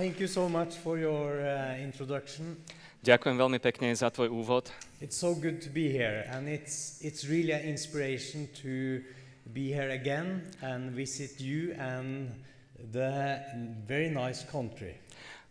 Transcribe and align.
Thank 0.00 0.18
you 0.18 0.28
so 0.28 0.48
much 0.48 0.80
for 0.80 0.96
your 0.96 1.44
uh, 1.44 1.76
introduction. 1.76 2.56
Ďakujem 3.04 3.36
veľmi 3.36 3.60
pekne 3.60 3.92
za 3.92 4.08
tvoj 4.08 4.32
úvod. 4.32 4.72
It's 5.04 5.20
so 5.20 5.36
good 5.36 5.60
to 5.60 5.68
be 5.68 5.92
here, 5.92 6.24
and 6.32 6.48
it's 6.48 7.04
it's 7.04 7.28
really 7.28 7.52
an 7.52 7.68
inspiration 7.68 8.48
to 8.64 9.04
be 9.52 9.68
here 9.68 9.92
again 9.92 10.48
and 10.64 10.88
visit 10.96 11.36
you 11.36 11.76
and 11.76 12.32
the 12.80 13.44
very 13.84 14.08
nice 14.08 14.40
country. 14.48 14.96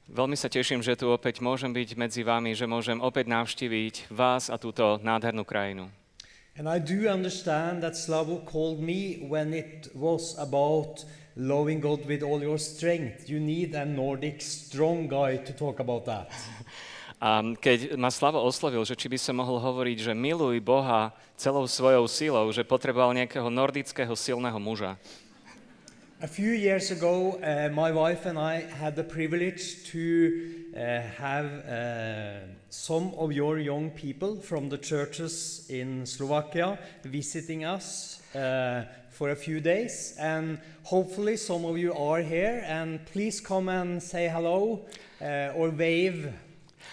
Veľmi 0.09 0.33
sa 0.33 0.49
teším, 0.49 0.81
že 0.81 0.97
tu 0.97 1.13
opäť 1.13 1.45
môžem 1.45 1.69
byť 1.69 1.93
medzi 1.93 2.25
vami, 2.25 2.57
že 2.57 2.65
môžem 2.65 2.97
opäť 3.05 3.29
navštíviť 3.29 4.09
vás 4.09 4.49
a 4.49 4.57
túto 4.57 4.97
nádhernú 5.05 5.45
krajinu. 5.45 5.93
And 6.57 6.65
I 6.65 6.81
do 6.81 7.05
understand 7.05 7.85
that 7.85 7.93
Slavo 7.93 8.41
called 8.49 8.81
me 8.81 9.21
when 9.29 9.53
it 9.53 9.93
was 9.93 10.33
about 10.41 11.05
loving 11.39 11.79
God 11.79 12.03
with 12.05 12.21
all 12.21 12.43
your 12.43 12.59
strength. 12.59 13.29
You 13.29 13.39
need 13.39 13.73
a 13.73 13.85
Nordic 13.87 14.41
strong 14.43 15.07
guy 15.07 15.37
to 15.37 15.53
talk 15.55 15.79
about 15.79 16.03
that. 16.05 16.27
A 17.23 17.39
keď 17.63 17.95
ma 17.95 18.11
Slavo 18.11 18.43
oslovil, 18.43 18.83
že 18.83 18.99
či 18.99 19.07
by 19.07 19.15
som 19.15 19.39
mohol 19.39 19.63
hovoriť, 19.63 20.11
že 20.11 20.13
miluj 20.13 20.59
Boha 20.59 21.15
celou 21.39 21.63
svojou 21.63 22.11
silou, 22.11 22.51
že 22.51 22.67
potreboval 22.67 23.15
nejakého 23.15 23.47
nordického 23.47 24.11
silného 24.19 24.59
muža. 24.59 24.99
A 26.19 26.27
few 26.27 26.51
years 26.51 26.91
ago, 26.91 27.39
uh, 27.39 27.71
my 27.71 27.95
wife 27.95 28.27
and 28.27 28.35
I 28.35 28.67
had 28.75 28.99
the 28.99 29.07
privilege 29.07 29.87
to 29.95 30.35
uh, 30.75 30.99
have 31.15 31.47
uh, 31.63 32.43
some 32.67 33.15
of 33.15 33.31
your 33.31 33.55
young 33.55 33.87
people 33.95 34.35
from 34.35 34.67
the 34.67 34.75
churches 34.75 35.63
in 35.71 36.03
Slovakia 36.03 36.75
visiting 37.07 37.63
us 37.63 38.19
uh, 38.35 38.83
for 39.09 39.29
a 39.29 39.35
few 39.35 39.59
days. 39.59 40.15
And 40.19 40.59
hopefully, 40.83 41.37
some 41.37 41.65
of 41.65 41.77
you 41.77 41.93
are 41.93 42.21
here. 42.21 42.63
And 42.65 43.05
please 43.05 43.39
come 43.39 43.69
and 43.69 44.01
say 44.01 44.29
hello 44.29 44.85
uh, 45.21 45.53
or 45.55 45.69
wave 45.69 46.33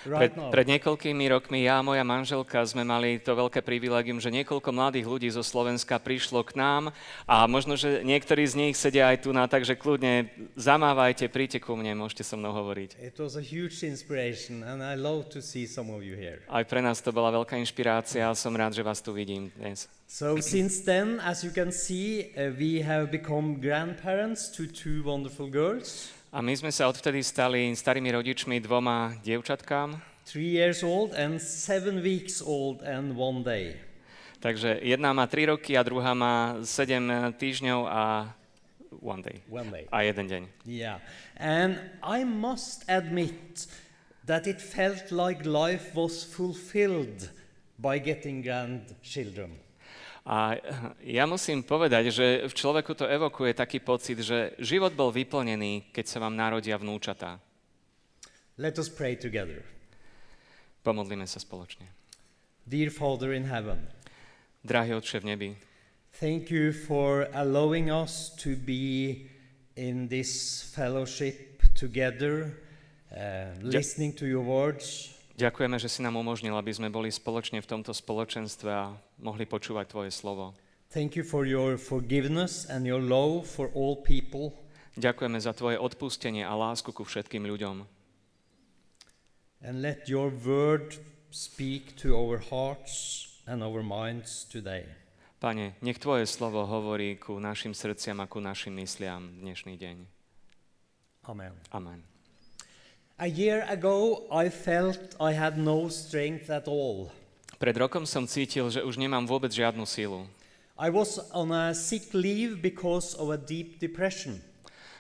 right 0.05 0.29
Pred, 0.29 0.33
now. 0.37 0.51
pred 0.53 0.67
niekoľkými 0.69 1.25
rokmi 1.33 1.65
ja 1.65 1.81
a 1.81 1.87
moja 1.87 2.05
manželka 2.05 2.61
sme 2.69 2.85
mali 2.85 3.17
to 3.23 3.33
veľké 3.33 3.65
privilegium, 3.65 4.21
že 4.21 4.35
niekoľko 4.35 4.71
mladých 4.75 5.07
ľudí 5.09 5.29
zo 5.33 5.41
Slovenska 5.41 5.97
prišlo 5.97 6.45
k 6.45 6.59
nám 6.61 6.93
a 7.25 7.49
možno, 7.49 7.79
že 7.79 8.05
niektorí 8.05 8.45
z 8.45 8.55
nich 8.59 8.75
sedia 8.77 9.09
aj 9.09 9.25
tu 9.25 9.31
na, 9.33 9.49
takže 9.49 9.79
kľudne 9.79 10.29
zamávajte, 10.59 11.31
príďte 11.31 11.65
ku 11.65 11.79
mne, 11.79 11.97
môžete 11.97 12.27
so 12.27 12.37
mnou 12.37 12.53
hovoriť. 12.53 12.99
It 13.01 13.17
was 13.17 13.39
a 13.39 13.45
huge 13.45 13.81
inspiration, 13.87 14.67
and 14.67 14.83
I 14.83 14.99
love 14.99 15.33
to 15.33 15.41
see 15.41 15.65
some 15.65 15.89
of 15.89 16.05
you 16.05 16.19
here. 16.19 16.43
Aj 16.51 16.67
pre 16.67 16.83
nás 16.83 17.01
to 17.01 17.15
bola 17.15 17.33
veľká 17.33 17.57
inšpirácia 17.57 18.27
a 18.27 18.35
som 18.35 18.53
rád, 18.53 18.75
že 18.75 18.83
vás 18.83 18.99
tu 19.01 19.15
vidím 19.15 19.55
dnes. 19.57 19.89
So, 20.07 20.39
since 20.39 20.87
then, 20.87 21.19
as 21.19 21.43
you 21.43 21.51
can 21.51 21.75
see, 21.75 22.31
uh, 22.39 22.55
we 22.55 22.79
have 22.79 23.11
become 23.11 23.59
grandparents 23.59 24.49
to 24.55 24.71
two 24.71 25.03
wonderful 25.03 25.51
girls. 25.51 26.16
A 26.37 26.45
my 26.45 26.53
sme 26.53 26.69
sa 26.69 26.93
odvtedy 26.93 27.25
stali 27.25 27.73
starými 27.73 28.13
rodičmi 28.13 28.61
dvoma 28.61 29.17
dievčatkám, 29.25 29.97
three 30.29 30.53
years 30.53 30.85
old 30.85 31.17
and 31.17 31.41
seven 31.41 32.05
weeks 32.05 32.45
old 32.45 32.85
and 32.85 33.17
one 33.17 33.41
day. 33.41 33.81
takže 34.45 34.85
jedna 34.85 35.17
má 35.17 35.25
3 35.25 35.57
roky 35.57 35.81
a 35.81 35.83
druhá 35.83 36.13
má 36.13 36.61
7 36.61 37.33
týždňov 37.41 37.89
a 37.89 38.37
one 39.01 39.25
day. 39.25 39.41
One 39.49 39.73
day. 39.73 39.89
A 39.89 40.05
jeden 40.05 40.29
deň. 40.29 40.43
Yeah. 40.69 41.01
And 41.41 41.81
I 42.05 42.29
must 42.29 42.85
admit 42.85 43.65
that 44.29 44.45
it 44.45 44.61
felt 44.61 45.09
like 45.09 45.49
life 45.49 45.97
was 45.97 46.21
fulfilled 46.21 47.33
by 47.81 47.97
getting 47.97 48.45
grandchildren. 48.45 49.57
A 50.27 50.59
ja 51.07 51.23
musím 51.23 51.63
povedať, 51.63 52.11
že 52.11 52.27
v 52.51 52.51
človeku 52.51 52.99
to 52.99 53.07
evokuje 53.07 53.55
taký 53.55 53.79
pocit, 53.79 54.19
že 54.27 54.59
život 54.59 54.91
bol 54.91 55.15
vyplnený, 55.15 55.95
keď 55.95 56.05
sa 56.11 56.19
vám 56.19 56.35
narodia 56.35 56.75
vnúčatá. 56.75 57.39
Let 58.59 58.75
us 58.83 58.91
pray 58.91 59.15
together. 59.15 59.63
Pomodlíme 60.83 61.31
sa 61.31 61.39
spoločne. 61.39 61.87
Dear 62.67 62.91
Father 62.91 63.31
in 63.39 63.47
heaven, 63.47 63.79
Drahý 64.67 64.99
Otče 64.99 65.23
v 65.23 65.25
nebi, 65.31 65.51
thank 66.19 66.51
you 66.51 66.75
for 66.75 67.31
allowing 67.31 67.87
us 67.87 68.35
to 68.43 68.59
be 68.59 69.31
in 69.79 70.11
this 70.11 70.59
fellowship 70.75 71.63
together, 71.79 72.59
uh, 73.15 73.55
listening 73.63 74.11
to 74.19 74.27
your 74.27 74.43
words. 74.43 75.16
Ďakujeme, 75.37 75.77
že 75.77 75.93
si 75.93 76.01
nám 76.01 76.17
umožnil, 76.17 76.57
aby 76.57 76.73
sme 76.73 76.89
boli 76.89 77.13
spoločne 77.13 77.61
v 77.61 77.69
tomto 77.69 77.93
spoločenstve 77.93 78.71
a 78.73 78.97
mohli 79.21 79.45
počúvať 79.45 79.87
Tvoje 79.93 80.11
slovo. 80.11 80.57
Thank 80.91 81.15
you 81.15 81.23
for 81.23 81.45
your 81.45 81.77
forgiveness 81.77 82.65
and 82.67 82.89
your 82.89 83.03
love 83.03 83.45
for 83.45 83.69
all 83.77 84.01
people. 84.01 84.57
Ďakujeme 84.97 85.37
za 85.37 85.53
Tvoje 85.53 85.77
odpustenie 85.77 86.41
a 86.41 86.57
lásku 86.57 86.89
ku 86.89 87.05
všetkým 87.05 87.45
ľuďom. 87.45 87.85
And 89.61 89.85
let 89.85 90.09
your 90.09 90.33
word 90.33 90.97
speak 91.29 91.97
to 92.01 92.17
our 92.17 92.41
hearts 92.41 93.29
and 93.45 93.61
our 93.61 93.85
minds 93.85 94.49
today. 94.49 94.89
Pane, 95.37 95.77
nech 95.85 96.01
Tvoje 96.01 96.25
slovo 96.25 96.65
hovorí 96.65 97.21
ku 97.21 97.37
našim 97.37 97.77
srdciam 97.77 98.25
a 98.25 98.31
ku 98.31 98.41
našim 98.41 98.73
mysliam 98.81 99.37
dnešný 99.45 99.77
deň. 99.77 99.97
Amen. 101.29 101.53
Amen. 101.77 102.16
A 103.17 103.33
year 103.33 103.65
ago, 103.73 104.29
I 104.29 104.53
felt 104.53 105.01
I 105.17 105.33
had 105.33 105.57
no 105.57 105.89
strength 105.89 106.53
at 106.53 106.69
all. 106.69 107.09
Pred 107.57 107.81
rokom 107.81 108.05
som 108.05 108.29
cítil, 108.29 108.69
že 108.69 108.85
už 108.85 109.01
nemám 109.01 109.25
vôbec 109.25 109.49
žiadnu 109.49 109.89
sílu. 109.89 110.29
I 110.77 110.93
was 110.93 111.17
on 111.33 111.49
a 111.49 111.73
sick 111.73 112.13
leave 112.13 112.61
because 112.61 113.17
of 113.17 113.33
a 113.33 113.41
deep 113.41 113.81
depression. 113.81 114.45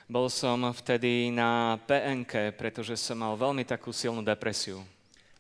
Bol 0.08 0.32
som 0.32 0.64
vtedy 0.72 1.28
na 1.28 1.76
PNK, 1.84 2.56
pretože 2.56 2.96
som 2.96 3.20
mal 3.20 3.36
veľmi 3.36 3.68
takú 3.68 3.92
silnú 3.92 4.24
depresiu. 4.24 4.80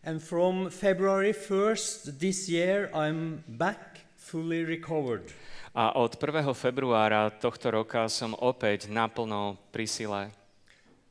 And 0.04 0.20
from 0.20 0.68
February 0.68 1.32
1st 1.32 2.20
this 2.20 2.44
year, 2.44 2.92
I'm 2.92 3.40
back 3.56 4.04
fully 4.20 4.68
recovered. 4.68 5.32
A 5.72 5.96
od 5.96 6.20
1. 6.20 6.44
februára 6.52 7.32
tohto 7.40 7.72
roka 7.72 8.04
som 8.12 8.36
opäť 8.36 8.92
naplno 8.92 9.56
pri 9.72 9.88
sile. 9.88 10.28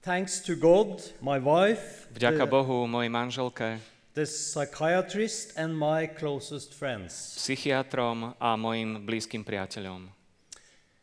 Thanks 0.05 0.37
to 0.45 0.53
God, 0.53 1.01
my 1.17 1.41
wife, 1.41 2.05
Vďaka 2.13 2.45
the, 2.45 2.51
Bohu, 2.53 2.85
mojej 2.85 3.09
manželke, 3.09 3.81
the 4.13 4.21
psychiatrist, 4.29 5.57
and 5.57 5.73
my 5.73 6.05
closest 6.05 6.77
friends. 6.77 7.33
psychiatrom 7.41 8.37
a 8.37 8.53
mojim 8.53 9.01
blízkym 9.01 9.41
priateľom. 9.41 10.13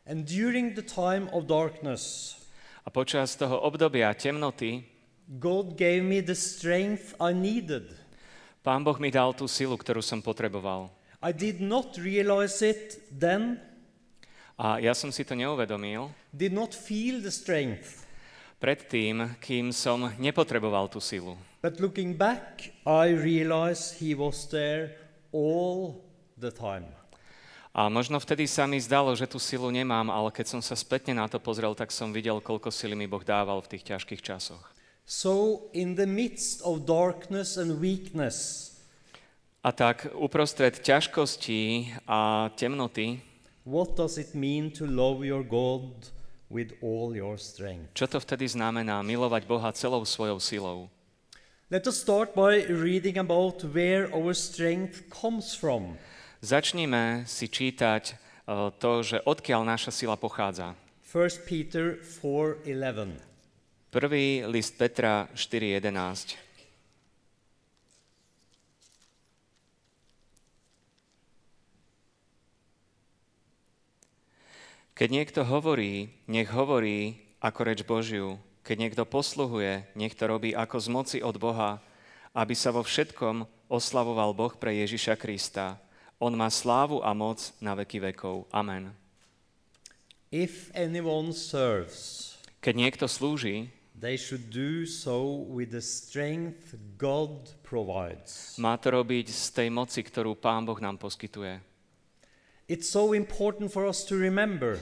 And 0.07 0.23
during 0.23 0.71
the 0.71 0.87
time 0.87 1.27
of 1.35 1.51
darkness, 1.51 2.39
A 2.87 2.89
počas 2.95 3.35
toho 3.35 3.59
obdobia 3.59 4.15
temnoty 4.15 4.87
God 5.27 5.75
gave 5.75 5.99
me 5.99 6.23
the 6.23 6.35
strength 6.35 7.11
I 7.19 7.35
needed. 7.35 7.91
Pán 8.63 8.87
Boh 8.87 8.95
mi 9.03 9.11
dal 9.11 9.35
tú 9.35 9.51
silu, 9.51 9.75
ktorú 9.75 9.99
som 9.99 10.23
potreboval. 10.23 10.87
I 11.19 11.35
did 11.35 11.59
not 11.59 11.99
realize 11.99 12.63
it 12.63 13.03
then, 13.11 13.59
A 14.55 14.79
ja 14.79 14.95
som 14.95 15.11
si 15.11 15.27
to 15.27 15.35
neuvedomil 15.35 16.07
did 16.31 16.55
not 16.55 16.71
feel 16.71 17.19
the 17.19 17.35
strength. 17.35 18.02
Predtým, 18.63 19.35
kým 19.43 19.75
som 19.75 20.07
nepotreboval 20.15 20.87
tú 20.87 21.03
silu. 21.03 21.35
But 21.59 21.83
looking 21.83 22.15
back, 22.15 22.71
I 22.87 23.11
realize 23.11 23.99
He 23.99 24.15
was 24.15 24.47
there 24.47 24.95
all 25.35 25.99
the 26.39 26.47
time. 26.47 26.87
A 27.75 27.91
možno 27.91 28.23
vtedy 28.23 28.47
sa 28.47 28.63
mi 28.63 28.79
zdalo, 28.79 29.11
že 29.17 29.27
tú 29.27 29.41
silu 29.41 29.67
nemám, 29.67 30.07
ale 30.07 30.31
keď 30.31 30.55
som 30.55 30.61
sa 30.63 30.79
spätne 30.79 31.17
na 31.19 31.27
to 31.27 31.43
pozrel, 31.43 31.75
tak 31.75 31.91
som 31.91 32.15
videl, 32.15 32.39
koľko 32.39 32.71
sily 32.71 32.95
mi 32.95 33.09
Boh 33.09 33.25
dával 33.25 33.59
v 33.65 33.75
tých 33.75 33.91
ťažkých 33.91 34.21
časoch. 34.23 34.63
So, 35.03 35.67
in 35.75 35.99
the 35.99 36.07
midst 36.07 36.63
of 36.63 36.87
darkness 36.87 37.59
and 37.59 37.83
weakness, 37.83 38.71
A 39.63 39.71
tak 39.71 40.11
uprostred 40.11 40.83
ťažkostí 40.83 41.95
a 42.03 42.51
temnoty, 42.59 43.23
what 43.63 43.95
does 43.95 44.19
it 44.19 44.35
mean 44.35 44.67
to 44.75 44.83
love 44.83 45.23
your 45.23 45.39
God 45.39 46.11
with 46.53 46.77
all 46.85 47.17
your 47.17 47.41
strength? 47.41 47.89
čo 47.97 48.05
to 48.05 48.21
vtedy 48.21 48.45
znamená 48.45 49.01
milovať 49.01 49.49
Boha 49.49 49.73
celou 49.73 50.05
svojou 50.05 50.37
silou? 50.37 50.93
Let 51.73 51.89
us 51.89 51.97
start 51.97 52.37
by 52.37 52.69
reading 52.69 53.17
about 53.17 53.65
where 53.65 54.05
our 54.13 54.37
strength 54.37 55.09
comes 55.09 55.57
from. 55.57 55.97
Začnime 56.45 57.25
si 57.25 57.49
čítať 57.49 58.13
eh, 58.13 58.69
to, 58.77 58.91
že 59.01 59.25
odkiaľ 59.25 59.65
naša 59.65 59.89
sila 59.89 60.13
pochádza. 60.13 60.77
1 61.09 61.49
Peter 61.49 61.97
4:11. 62.05 63.17
Prvý 63.89 64.45
list 64.45 64.77
Petra 64.77 65.29
4.11. 65.33 66.42
Keď 75.03 75.11
niekto 75.11 75.43
hovorí, 75.43 76.15
nech 76.31 76.47
hovorí 76.47 77.19
ako 77.43 77.59
reč 77.67 77.83
Božiu. 77.83 78.39
Keď 78.63 78.77
niekto 78.79 79.03
posluhuje, 79.03 79.83
nech 79.99 80.15
to 80.15 80.31
robí 80.31 80.55
ako 80.55 80.79
z 80.79 80.87
moci 80.87 81.17
od 81.19 81.35
Boha, 81.43 81.83
aby 82.31 82.55
sa 82.55 82.71
vo 82.71 82.87
všetkom 82.87 83.43
oslavoval 83.67 84.31
Boh 84.31 84.55
pre 84.55 84.71
Ježiša 84.79 85.19
Krista. 85.19 85.75
On 86.23 86.31
má 86.31 86.47
slávu 86.47 87.03
a 87.03 87.11
moc 87.11 87.51
na 87.59 87.75
veky 87.75 87.99
vekov. 87.99 88.47
Amen. 88.55 88.95
If 90.31 90.71
anyone 90.71 91.35
serves, 91.35 92.39
Keď 92.63 92.71
niekto 92.71 93.11
slúži, 93.11 93.67
they 93.99 94.15
should 94.15 94.55
do 94.55 94.87
so 94.87 95.43
with 95.51 95.75
the 95.75 95.83
strength 95.83 96.79
God 96.95 97.51
provides. 97.59 98.55
Má 98.55 98.79
to 98.79 98.95
robiť 98.95 99.27
z 99.27 99.51
tej 99.51 99.67
moci, 99.67 99.99
ktorú 99.99 100.39
Pán 100.39 100.63
Boh 100.63 100.79
nám 100.79 100.95
poskytuje. 100.95 101.72
It's 102.67 102.87
so 102.87 103.11
important 103.11 103.71
for 103.71 103.83
us 103.85 104.03
to 104.07 104.15
remember 104.15 104.79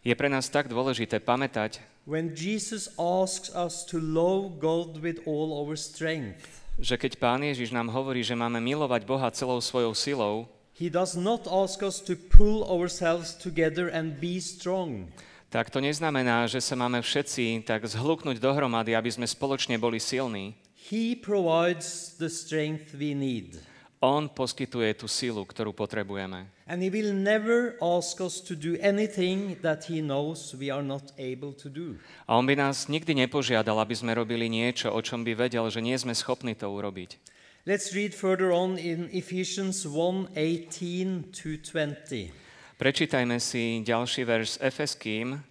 Je 0.00 0.14
pre 0.16 0.30
nás 0.32 0.48
tak 0.48 0.70
dôležité 0.70 1.20
pamätať, 1.20 1.82
when 2.08 2.32
Jesus 2.32 2.88
asks 2.96 3.52
us 3.52 3.84
to 3.84 4.00
love 4.00 4.56
God 4.62 4.96
with 5.04 5.20
all 5.28 5.52
our 5.52 5.76
strength. 5.76 6.64
že 6.80 6.96
keď 6.96 7.20
Pán 7.20 7.44
Ježiš 7.44 7.74
nám 7.76 7.92
hovorí, 7.92 8.24
že 8.24 8.32
máme 8.38 8.56
milovať 8.62 9.04
Boha 9.04 9.28
celou 9.34 9.60
svojou 9.60 9.92
silou, 9.92 10.48
He 10.80 10.88
does 10.88 11.12
not 11.12 11.44
ask 11.44 11.84
us 11.84 12.00
to 12.00 12.16
pull 12.16 12.64
ourselves 12.64 13.36
together 13.36 13.92
and 13.92 14.16
be 14.16 14.40
strong. 14.40 15.12
tak 15.52 15.68
to 15.68 15.82
neznamená, 15.82 16.46
že 16.48 16.62
sa 16.64 16.78
máme 16.78 17.02
všetci 17.04 17.66
tak 17.68 17.84
zhluknúť 17.84 18.38
dohromady, 18.40 18.94
aby 18.96 19.10
sme 19.12 19.26
spoločne 19.28 19.76
boli 19.76 20.00
silní. 20.00 20.56
He 20.88 21.12
provides 21.18 22.16
the 22.16 22.32
strength 22.32 22.96
we 22.96 23.12
need. 23.12 23.60
On 24.00 24.32
poskytuje 24.32 24.96
tú 24.96 25.04
silu, 25.04 25.44
ktorú 25.44 25.76
potrebujeme. 25.76 26.48
And 26.64 26.80
He 26.80 26.88
will 26.88 27.12
never 27.12 27.76
ask 27.84 28.16
us 28.24 28.40
to 28.40 28.56
do 28.56 28.80
anything 28.80 29.60
that 29.60 29.92
He 29.92 30.00
knows 30.00 30.56
we 30.56 30.72
are 30.72 30.80
not 30.80 31.12
able 31.20 31.52
to 31.60 31.68
do. 31.68 32.00
A 32.24 32.32
on 32.40 32.48
by 32.48 32.56
nás 32.56 32.88
nikdy 32.88 33.12
nepožiadal, 33.12 33.76
aby 33.76 33.92
sme 33.92 34.16
robili 34.16 34.48
niečo, 34.48 34.88
o 34.88 35.04
čom 35.04 35.20
by 35.20 35.36
vedel, 35.36 35.68
že 35.68 35.84
nie 35.84 35.92
sme 36.00 36.16
schopní 36.16 36.56
to 36.56 36.72
urobiť. 36.72 37.20
Let's 37.68 37.92
read 37.92 38.16
further 38.16 38.56
on 38.56 38.80
in 38.80 39.12
Ephesians 39.12 39.84
1 39.84 40.32
18 40.32 41.28
to 41.28 41.60
20. 41.60 42.32
Prečítajme 42.80 43.36
si 43.36 43.84
ďalší 43.84 44.24
verš 44.24 44.64
Efeským 44.64 45.44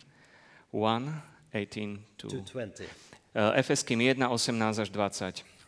1, 0.73 0.73
18 1.53 2.01
To 2.17 2.33
to, 2.33 2.41
20. 2.41 2.89
eh, 3.37 3.61
Efeským 3.61 4.01
1, 4.01 4.25
18 4.25 4.81
až 4.81 4.89
20. 4.89 5.58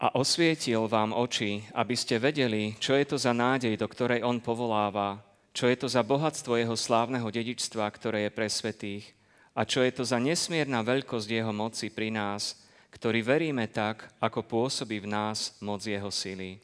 A 0.00 0.16
osvietil 0.16 0.88
vám 0.88 1.12
oči, 1.12 1.60
aby 1.76 1.92
ste 1.92 2.16
vedeli, 2.16 2.72
čo 2.80 2.96
je 2.96 3.04
to 3.04 3.20
za 3.20 3.36
nádej, 3.36 3.76
do 3.76 3.84
ktorej 3.84 4.24
on 4.24 4.40
povoláva, 4.40 5.20
čo 5.52 5.68
je 5.68 5.76
to 5.76 5.92
za 5.92 6.00
bohatstvo 6.00 6.56
jeho 6.56 6.72
slávneho 6.72 7.28
dedičstva, 7.28 7.84
ktoré 7.84 8.24
je 8.24 8.32
pre 8.32 8.48
svetých, 8.48 9.12
a 9.52 9.68
čo 9.68 9.84
je 9.84 9.92
to 9.92 10.08
za 10.08 10.16
nesmierna 10.16 10.80
veľkosť 10.80 11.28
jeho 11.28 11.52
moci 11.52 11.92
pri 11.92 12.08
nás, 12.16 12.56
ktorí 12.96 13.20
veríme 13.20 13.68
tak, 13.68 14.08
ako 14.24 14.40
pôsobí 14.40 15.04
v 15.04 15.12
nás 15.12 15.60
moc 15.60 15.84
jeho 15.84 16.08
sily. 16.08 16.56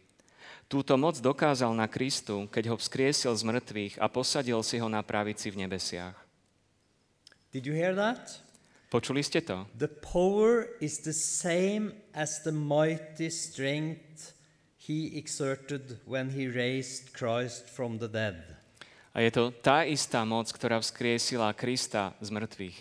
Túto 0.66 0.96
moc 0.96 1.20
dokázal 1.20 1.76
na 1.76 1.86
Kristu, 1.92 2.48
keď 2.48 2.72
ho 2.72 2.76
vzkriesil 2.80 3.36
z 3.36 3.42
mŕtvych 3.46 3.94
a 4.00 4.08
posadil 4.08 4.64
si 4.64 4.80
ho 4.80 4.88
na 4.88 5.04
pravici 5.04 5.52
v 5.52 5.60
nebesiach. 5.60 6.16
Did 7.52 7.68
you 7.68 7.76
hear 7.76 7.92
that? 7.92 8.45
Počuli 8.86 9.18
ste 9.22 9.42
to? 9.42 9.66
The 9.74 9.90
power 9.90 10.70
is 10.78 11.02
the 11.02 11.12
same 11.12 11.90
as 12.14 12.46
the 12.46 12.54
mighty 12.54 13.34
strength 13.34 14.32
he 14.78 15.18
exerted 15.18 15.98
when 16.06 16.30
he 16.30 16.46
raised 16.46 17.10
Christ 17.10 17.66
from 17.66 17.98
the 17.98 18.06
dead. 18.06 18.56
A 19.10 19.26
je 19.26 19.30
to 19.34 19.50
tá 19.64 19.82
istá 19.82 20.22
moc, 20.22 20.46
ktorá 20.54 20.78
vzkriesila 20.78 21.50
Krista 21.58 22.14
z 22.22 22.30
mŕtvych. 22.30 22.78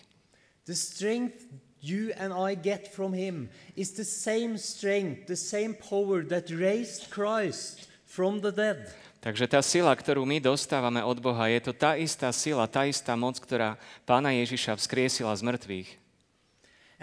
The 0.70 0.78
strength 0.78 1.50
you 1.82 2.14
and 2.18 2.34
I 2.34 2.54
get 2.54 2.94
from 2.94 3.14
him 3.14 3.50
is 3.74 3.98
the 3.98 4.06
same 4.06 4.58
strength, 4.62 5.26
the 5.26 5.40
same 5.40 5.74
power 5.74 6.22
that 6.30 6.54
raised 6.54 7.10
Christ 7.10 7.90
from 8.16 8.40
the 8.40 8.56
dead. 8.56 8.88
Takže 9.20 9.52
tá 9.52 9.60
sila, 9.60 9.92
ktorú 9.92 10.24
my 10.24 10.40
dostávame 10.40 11.04
od 11.04 11.20
Boha, 11.20 11.52
je 11.52 11.68
to 11.68 11.74
tá 11.76 12.00
istá 12.00 12.32
sila, 12.32 12.70
tá 12.70 12.88
istá 12.88 13.18
moc, 13.20 13.36
ktorá 13.42 13.76
pána 14.08 14.32
Ježiša 14.32 14.80
vzkriesila 14.80 15.36
z 15.36 15.42
mŕtvych. 15.44 15.90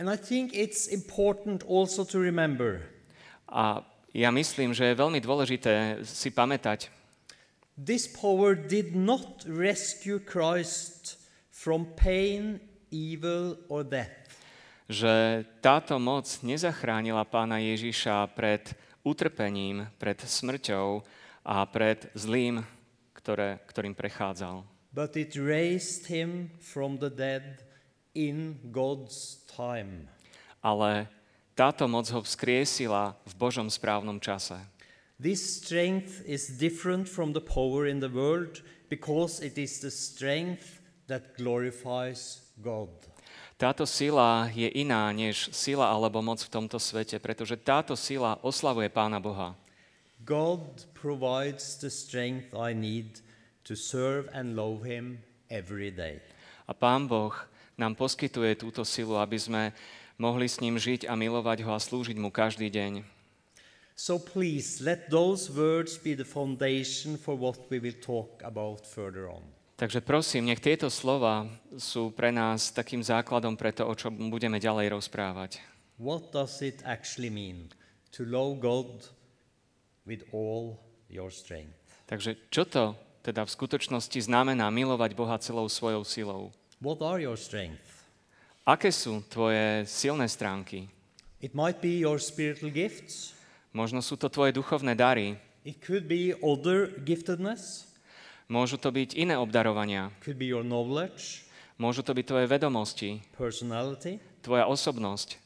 And 0.00 0.08
I 0.08 0.16
think 0.16 0.56
it's 0.56 0.88
important 0.88 1.60
also 1.68 2.08
to 2.08 2.16
remember 2.16 2.88
A 3.52 3.84
ja 4.16 4.32
myslím, 4.32 4.72
že 4.72 4.88
je 4.88 4.96
veľmi 4.96 5.20
dôležité 5.20 6.00
si 6.08 6.32
pamätať, 6.32 6.88
this 7.76 8.08
power 8.08 8.56
did 8.56 8.96
not 8.96 9.44
rescue 9.44 10.16
Christ 10.16 11.20
from 11.52 11.92
pain, 11.92 12.56
evil, 12.88 13.60
or 13.68 13.84
death. 13.84 14.22
že 14.88 15.44
táto 15.64 15.96
moc 15.96 16.28
nezachránila 16.44 17.24
pána 17.24 17.60
Ježiša 17.60 18.32
pred 18.36 18.72
utrpením, 19.02 19.90
pred 19.98 20.18
smrťou 20.18 21.02
a 21.42 21.66
pred 21.66 22.10
zlým, 22.14 22.62
ktoré, 23.14 23.62
ktorým 23.66 23.94
prechádzal. 23.94 24.66
But 24.92 25.16
it 25.16 25.34
raised 25.34 26.06
him 26.06 26.52
from 26.60 27.00
the 27.00 27.08
dead 27.08 27.64
in 28.14 28.60
God's 28.70 29.40
time. 29.48 30.08
Ale 30.62 31.08
táto 31.56 31.88
moc 31.88 32.08
ho 32.12 32.20
vzkriesila 32.22 33.16
v 33.24 33.34
Božom 33.36 33.68
správnom 33.68 34.20
čase. 34.20 34.56
This 35.22 35.62
strength 35.62 36.22
is 36.26 36.58
different 36.58 37.08
from 37.08 37.32
the 37.32 37.44
power 37.44 37.86
in 37.86 38.02
the 38.02 38.10
world 38.10 38.60
because 38.90 39.38
it 39.38 39.56
is 39.56 39.78
the 39.80 39.90
strength 39.90 40.82
that 41.06 41.38
glorifies 41.38 42.42
God. 42.58 42.90
Táto 43.62 43.86
sila 43.86 44.50
je 44.50 44.66
iná 44.74 45.06
než 45.14 45.46
sila 45.54 45.86
alebo 45.86 46.18
moc 46.18 46.42
v 46.42 46.50
tomto 46.50 46.82
svete, 46.82 47.22
pretože 47.22 47.54
táto 47.54 47.94
sila 47.94 48.34
oslavuje 48.42 48.90
Pána 48.90 49.22
Boha. 49.22 49.54
God 50.26 50.82
provides 50.98 51.78
the 51.78 51.86
strength 51.86 52.50
I 52.58 52.74
need 52.74 53.22
to 53.62 53.78
serve 53.78 54.26
and 54.34 54.58
love 54.58 54.82
Him 54.82 55.22
every 55.46 55.94
day. 55.94 56.18
A 56.66 56.74
Pán 56.74 57.06
Boh 57.06 57.30
nám 57.78 57.94
poskytuje 57.94 58.58
túto 58.58 58.82
silu, 58.82 59.14
aby 59.14 59.38
sme 59.38 59.70
mohli 60.18 60.50
s 60.50 60.58
ním 60.58 60.74
žiť 60.74 61.06
a 61.06 61.14
milovať 61.14 61.62
ho 61.62 61.70
a 61.70 61.78
slúžiť 61.78 62.18
mu 62.18 62.34
každý 62.34 62.66
deň. 62.66 63.06
So 63.94 64.18
please 64.18 64.82
let 64.82 65.06
those 65.06 65.46
words 65.46 66.02
be 66.02 66.18
the 66.18 66.26
foundation 66.26 67.14
for 67.14 67.38
what 67.38 67.70
we 67.70 67.78
will 67.78 67.94
talk 68.02 68.42
about 68.42 68.82
further 68.82 69.30
on. 69.30 69.61
Takže 69.82 69.98
prosím, 69.98 70.46
nech 70.46 70.62
tieto 70.62 70.86
slova 70.86 71.50
sú 71.74 72.14
pre 72.14 72.30
nás 72.30 72.70
takým 72.70 73.02
základom 73.02 73.58
pre 73.58 73.74
to, 73.74 73.82
o 73.82 73.98
čom 73.98 74.14
budeme 74.30 74.62
ďalej 74.62 74.94
rozprávať. 74.94 75.58
What 75.98 76.30
does 76.30 76.62
it 76.62 76.86
actually 76.86 77.34
mean 77.34 77.66
to 78.14 78.22
love 78.22 78.62
God 78.62 79.10
with 80.06 80.22
all 80.30 80.78
your 81.10 81.34
strength? 81.34 81.74
Takže 82.06 82.38
čo 82.54 82.62
to 82.62 82.94
teda 83.26 83.42
v 83.42 83.50
skutočnosti 83.50 84.22
znamená 84.22 84.70
milovať 84.70 85.18
Boha 85.18 85.34
celou 85.42 85.66
svojou 85.66 86.06
silou? 86.06 86.54
What 86.78 87.02
are 87.02 87.18
your 87.18 87.34
strengths? 87.34 88.06
Aké 88.62 88.94
sú 88.94 89.26
tvoje 89.26 89.82
silné 89.90 90.30
stránky? 90.30 90.86
It 91.42 91.58
might 91.58 91.82
be 91.82 91.98
your 91.98 92.22
spiritual 92.22 92.70
gifts. 92.70 93.34
Možno 93.74 93.98
sú 93.98 94.14
to 94.14 94.30
tvoje 94.30 94.54
duchovné 94.54 94.94
dary, 94.94 95.34
It 95.66 95.82
could 95.82 96.06
be 96.06 96.38
other 96.38 96.86
giftedness. 97.02 97.90
Môžu 98.52 98.76
to 98.76 98.92
byť 98.92 99.16
iné 99.16 99.40
obdarovania, 99.40 100.12
Could 100.20 100.36
be 100.36 100.52
your 100.52 100.60
knowledge, 100.60 101.48
môžu 101.80 102.04
to 102.04 102.12
byť 102.12 102.24
tvoje 102.28 102.46
vedomosti, 102.46 103.24
personality, 103.32 104.20
tvoja 104.44 104.68
osobnosť, 104.68 105.40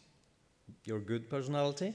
your 0.83 0.99
good 0.99 1.31
personality. 1.31 1.95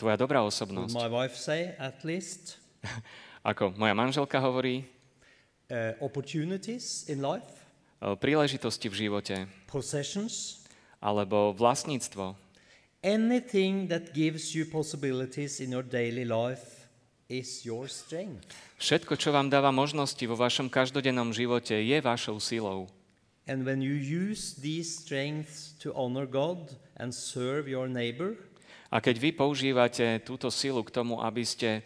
tvoja 0.00 0.16
dobrá 0.16 0.40
Would 0.40 0.56
osobnosť. 0.56 0.96
my 0.96 1.08
wife 1.12 1.36
say 1.36 1.76
at 1.76 2.00
least? 2.00 2.56
Ako 3.44 3.76
moja 3.76 3.92
manželka 3.92 4.40
hovorí, 4.40 4.88
Uh, 5.68 5.92
opportunities 6.00 7.04
in 7.12 7.20
life, 7.20 7.60
e, 8.00 8.16
príležitosti 8.16 8.88
v 8.88 9.04
živote, 9.04 9.36
possessions, 9.68 10.64
alebo 10.96 11.52
vlastníctvo, 11.52 12.32
anything 13.04 13.84
that 13.84 14.16
gives 14.16 14.56
you 14.56 14.64
possibilities 14.64 15.60
in 15.60 15.76
your 15.76 15.84
daily 15.84 16.24
life 16.24 16.77
is 17.28 17.64
your 17.64 17.86
strength. 17.86 18.48
Všetko, 18.80 19.20
čo 19.20 19.30
vám 19.30 19.52
dáva 19.52 19.68
možnosti 19.68 20.20
vo 20.24 20.34
vašom 20.34 20.72
každodennom 20.72 21.30
živote, 21.30 21.76
je 21.76 21.98
vašou 22.00 22.40
silou. 22.40 22.88
And 23.48 23.64
when 23.64 23.80
you 23.80 23.96
use 23.96 24.56
these 24.60 24.88
strengths 24.92 25.72
to 25.80 25.92
honor 25.96 26.28
God 26.28 26.76
and 27.00 27.12
serve 27.12 27.68
your 27.68 27.88
neighbor, 27.88 28.36
A 28.88 29.04
keď 29.04 29.20
vy 29.20 29.30
používate 29.36 30.24
túto 30.24 30.48
silu 30.48 30.80
k 30.80 30.88
tomu, 30.88 31.20
aby 31.20 31.44
ste 31.44 31.84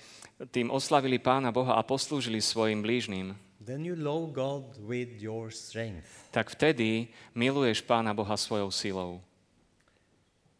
tým 0.55 0.71
oslavili 0.71 1.19
Pána 1.19 1.51
Boha 1.51 1.75
a 1.75 1.83
poslúžili 1.83 2.39
svojim 2.39 2.79
blížnym, 2.79 3.35
then 3.59 3.83
you 3.83 3.99
love 3.99 4.31
God 4.31 4.79
with 4.79 5.19
your 5.19 5.51
strength. 5.51 6.07
tak 6.31 6.55
vtedy 6.55 7.11
miluješ 7.35 7.83
Pána 7.83 8.15
Boha 8.15 8.39
svojou 8.39 8.71
silou. 8.71 9.19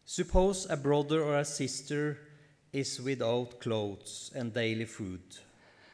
Suppose 0.03 0.67
a 0.67 0.75
brother 0.75 1.23
or 1.23 1.39
a 1.39 1.47
sister 1.47 2.19
is 2.73 2.97
without 2.99 3.61
clothes 3.61 4.33
and 4.33 4.51
daily 4.51 4.89
food. 4.89 5.21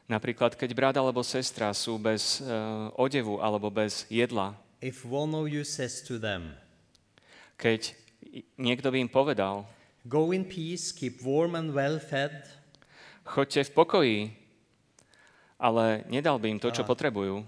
Napríklad, 0.09 0.57
keď 0.57 0.69
brat 0.73 0.95
alebo 0.97 1.21
sestra 1.21 1.69
sú 1.75 2.01
bez 2.01 2.41
uh, 2.41 2.89
odevu 2.97 3.37
alebo 3.37 3.69
bez 3.69 4.09
jedla, 4.09 4.57
If 4.79 5.03
one 5.03 5.35
of 5.35 5.51
you 5.51 5.67
says 5.67 5.99
to 6.07 6.15
them, 6.17 6.55
keď 7.59 7.93
niekto 8.55 8.87
by 8.89 8.97
im 9.03 9.11
povedal, 9.11 9.67
Go 10.07 10.31
in 10.31 10.47
peace, 10.47 10.95
keep 10.95 11.19
warm 11.21 11.53
and 11.59 11.75
well 11.75 11.99
fed, 11.99 12.31
choďte 13.27 13.69
v 13.69 13.71
pokoji 13.75 14.19
ale 15.59 16.07
nedal 16.07 16.39
by 16.39 16.55
im 16.55 16.59
to, 16.63 16.71
čo 16.71 16.87
Ah. 16.87 16.89
potrebujú. 16.89 17.43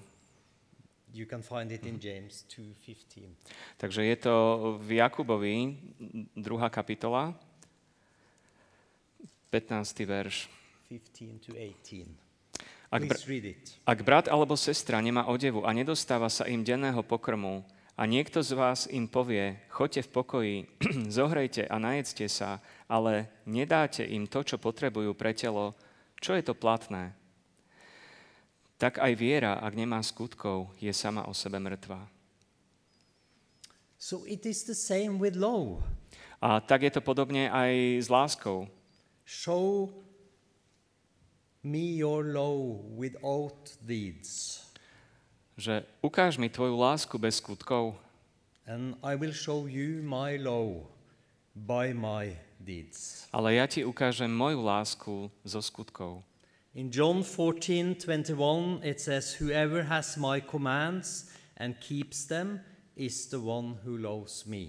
You 1.15 1.27
can 1.27 1.43
find 1.43 1.71
it 1.71 1.83
in 1.87 1.99
James 1.99 2.43
2:15. 2.47 3.35
Takže 3.79 4.03
je 4.03 4.15
to 4.15 4.35
v 4.79 4.99
Jakubovi, 4.99 5.75
druhá 6.35 6.67
kapitola, 6.71 7.35
15. 9.51 10.07
verš. 10.07 10.47
15 10.87 11.43
to 11.43 11.51
18. 11.51 12.07
Ak, 12.91 13.03
br- 13.03 13.19
ak 13.87 13.99
brat 14.03 14.27
alebo 14.31 14.55
sestra 14.55 14.99
nemá 14.99 15.27
odevu 15.27 15.63
a 15.67 15.71
nedostáva 15.75 16.27
sa 16.27 16.47
im 16.47 16.63
denného 16.63 17.03
pokrmu 17.03 17.63
a 17.99 18.03
niekto 18.07 18.39
z 18.43 18.51
vás 18.55 18.87
im 18.87 19.07
povie, 19.11 19.59
choďte 19.71 20.07
v 20.07 20.09
pokoji, 20.11 20.57
zohrejte 21.19 21.67
a 21.67 21.75
najedzte 21.79 22.27
sa, 22.31 22.63
ale 22.87 23.27
nedáte 23.43 24.07
im 24.07 24.27
to, 24.27 24.43
čo 24.43 24.55
potrebujú 24.55 25.11
pre 25.15 25.35
telo, 25.35 25.75
čo 26.19 26.35
je 26.35 26.43
to 26.43 26.55
platné? 26.55 27.11
Tak 28.79 29.03
aj 29.03 29.13
viera, 29.19 29.59
ak 29.59 29.75
nemá 29.75 29.99
skutkov, 29.99 30.71
je 30.79 30.91
sama 30.95 31.27
o 31.27 31.35
sebe 31.35 31.59
mŕtva. 31.59 32.07
So 33.99 34.23
it 34.25 34.47
is 34.47 34.63
the 34.63 34.75
same 34.75 35.19
with 35.19 35.35
love. 35.35 35.83
A 36.41 36.57
tak 36.63 36.87
je 36.87 36.91
to 36.91 37.05
podobne 37.05 37.51
aj 37.51 38.01
s 38.01 38.07
láskou. 38.09 38.65
Show 39.25 39.89
me 41.63 41.95
your 41.97 42.25
love 42.25 42.81
without 42.97 43.77
deeds, 43.81 44.61
Že 45.57 45.83
ukáž 46.01 46.37
mi 46.37 46.49
tvoju 46.49 46.73
lásku 46.79 47.17
bez 47.21 47.37
skutkov 47.37 47.93
and 48.65 48.95
I 49.03 49.15
will 49.15 49.33
show 49.33 49.67
you 49.67 50.01
my 50.01 50.37
love 50.41 50.87
by 51.55 51.93
my 51.93 52.33
deeds. 52.59 53.27
ale 53.33 53.53
ja 53.53 53.67
ti 53.67 53.85
ukážem 53.85 54.31
moju 54.31 54.61
lásku 54.63 55.31
zo 55.45 55.61
skutkov. 55.61 56.23
In 56.73 56.89
John 56.89 57.21
14:21 57.21 58.79
it 58.81 58.99
says 58.99 59.37
whoever 59.37 59.83
has 59.83 60.17
my 60.17 60.41
commands 60.41 61.29
and 61.57 61.75
keeps 61.77 62.25
them 62.25 62.59
is 62.95 63.27
the 63.29 63.37
one 63.37 63.77
who 63.85 63.97
loves 63.97 64.45
me. 64.45 64.67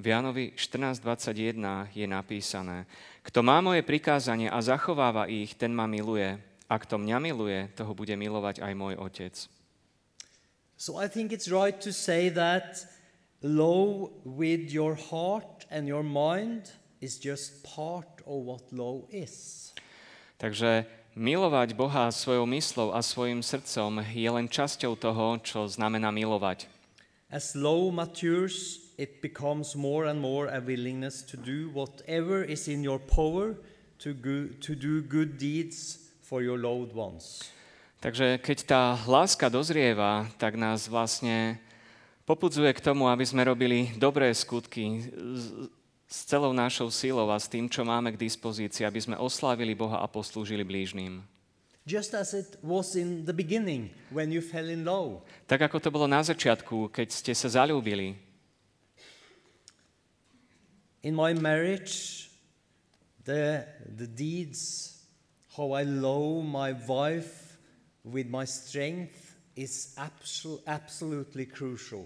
V 0.00 0.06
Jánovi 0.08 0.52
14.21 0.56 1.92
je 1.92 2.06
napísané, 2.08 2.86
kto 3.30 3.46
má 3.46 3.62
moje 3.62 3.86
prikázanie 3.86 4.50
a 4.50 4.58
zachováva 4.58 5.30
ich, 5.30 5.54
ten 5.54 5.70
ma 5.70 5.86
miluje. 5.86 6.34
A 6.66 6.74
kto 6.82 6.98
mňa 6.98 7.18
miluje, 7.22 7.70
toho 7.78 7.94
bude 7.94 8.18
milovať 8.18 8.58
aj 8.58 8.72
môj 8.74 8.98
otec. 8.98 9.34
So 10.74 10.98
I 10.98 11.06
think 11.06 11.30
it's 11.30 11.46
right 11.46 11.78
to 11.78 11.94
say 11.94 12.26
that 12.34 12.82
love 13.38 14.10
with 14.26 14.74
your 14.74 14.98
heart 14.98 15.62
and 15.70 15.86
your 15.86 16.02
mind 16.02 16.74
is 16.98 17.22
just 17.22 17.62
part 17.62 18.18
of 18.26 18.50
what 18.50 18.66
love 18.74 19.06
is. 19.14 19.70
Takže 20.42 20.90
milovať 21.14 21.78
Boha 21.78 22.10
svojou 22.10 22.50
myslou 22.50 22.90
a 22.90 22.98
svojim 22.98 23.46
srdcom 23.46 24.02
je 24.10 24.26
len 24.26 24.50
časťou 24.50 24.98
toho, 24.98 25.38
čo 25.38 25.70
znamená 25.70 26.10
milovať. 26.10 26.66
As 27.30 27.54
love 27.54 27.94
matures, 27.94 28.89
it 29.00 29.24
becomes 29.24 29.72
more 29.72 30.04
and 30.04 30.20
more 30.20 30.52
a 30.52 30.60
willingness 30.60 31.24
to 31.24 31.40
do 31.40 31.72
whatever 31.72 32.44
is 32.44 32.68
in 32.68 32.84
your 32.84 33.00
power 33.00 33.56
to, 34.04 34.12
go, 34.12 34.52
to 34.60 34.76
do 34.76 35.00
good 35.00 35.40
deeds 35.40 36.12
for 36.20 36.44
your 36.44 36.60
loved 36.60 36.92
ones. 36.92 37.48
Takže 38.00 38.40
keď 38.40 38.58
tá 38.64 38.82
láska 39.04 39.52
dozrieva, 39.52 40.24
tak 40.40 40.56
nás 40.56 40.88
vlastne 40.88 41.60
popudzuje 42.24 42.72
k 42.72 42.80
tomu, 42.80 43.08
aby 43.12 43.24
sme 43.28 43.44
robili 43.44 43.92
dobré 44.00 44.32
skutky 44.32 45.04
s- 45.04 45.68
s 46.08 46.18
celou 46.24 46.56
našou 46.56 46.88
silou 46.88 47.28
a 47.28 47.36
s 47.36 47.44
tým, 47.44 47.68
čo 47.68 47.84
máme 47.84 48.16
k 48.16 48.20
dispozícii, 48.24 48.88
aby 48.88 49.00
sme 49.04 49.16
oslávili 49.20 49.76
Boha 49.76 50.00
a 50.00 50.08
poslúžili 50.08 50.64
blížným. 50.64 51.20
Just 51.84 52.16
as 52.16 52.32
it 52.32 52.56
was 52.64 52.96
in 52.96 53.24
the 53.24 53.36
beginning 53.36 53.92
when 54.12 54.32
you 54.32 54.40
fell 54.40 54.68
in 54.68 54.84
love. 54.84 55.20
Tak 55.44 55.68
ako 55.68 55.76
to 55.80 55.88
bolo 55.92 56.08
na 56.08 56.24
začiatku, 56.24 56.92
keď 56.92 57.08
ste 57.12 57.32
sa 57.36 57.52
zalúbili. 57.52 58.16
In 61.00 61.16
my 61.16 61.32
marriage, 61.32 62.28
the, 63.24 63.64
the 63.96 64.06
deeds, 64.06 65.00
how 65.56 65.72
I 65.72 65.84
love 65.84 66.44
my 66.44 66.72
wife 66.72 67.56
with 68.04 68.28
my 68.28 68.44
strength 68.44 69.34
is 69.56 69.94
absol- 69.96 70.60
absolutely 70.66 71.46
crucial. 71.46 72.04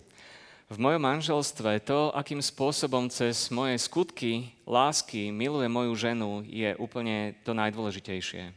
V 0.71 0.79
mojom 0.81 1.03
manželstve 1.03 1.83
to, 1.85 2.09
akým 2.15 2.41
spôsobom 2.41 3.11
cez 3.13 3.53
moje 3.53 3.77
skutky 3.83 4.55
lásky 4.65 5.29
miluje 5.29 5.69
moju 5.69 5.93
ženu, 5.95 6.41
je 6.47 6.73
úplne 6.79 7.37
to 7.45 7.53
najdôležitejšie. 7.53 8.55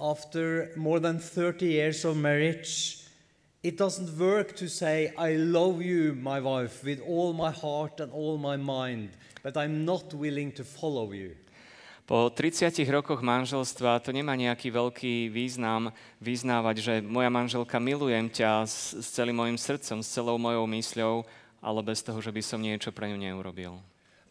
After 0.00 0.72
more 0.80 0.96
than 1.02 1.20
30 1.20 1.60
years 1.60 2.08
of 2.08 2.16
marriage, 2.16 2.99
it 3.62 3.76
doesn't 3.76 4.16
work 4.18 4.56
to 4.56 4.68
say, 4.68 5.12
I 5.16 5.36
love 5.36 5.82
you, 5.82 6.14
my 6.16 6.40
wife, 6.40 6.84
with 6.84 7.00
all 7.04 7.32
my 7.32 7.50
heart 7.52 8.00
and 8.00 8.12
all 8.12 8.38
my 8.38 8.56
mind, 8.56 9.10
but 9.42 9.56
I'm 9.56 9.84
not 9.84 10.14
willing 10.14 10.52
to 10.52 10.64
follow 10.64 11.12
you. 11.12 11.36
Po 12.10 12.26
30 12.26 12.74
rokoch 12.90 13.22
manželstva 13.22 14.02
to 14.02 14.10
nemá 14.10 14.34
nejaký 14.34 14.74
veľký 14.74 15.30
význam 15.30 15.94
vyznávať, 16.18 16.76
že 16.82 16.94
moja 17.06 17.30
manželka 17.30 17.78
milujem 17.78 18.26
ťa 18.26 18.66
s, 18.66 18.98
s 18.98 19.14
celým 19.14 19.38
mojim 19.38 19.54
srdcom, 19.54 20.02
s 20.02 20.10
celou 20.10 20.34
mojou 20.34 20.66
mysľou, 20.66 21.22
ale 21.62 21.80
bez 21.86 22.02
toho, 22.02 22.18
že 22.18 22.34
by 22.34 22.42
som 22.42 22.58
niečo 22.58 22.90
pre 22.90 23.06
ňu 23.14 23.18
neurobil. 23.20 23.78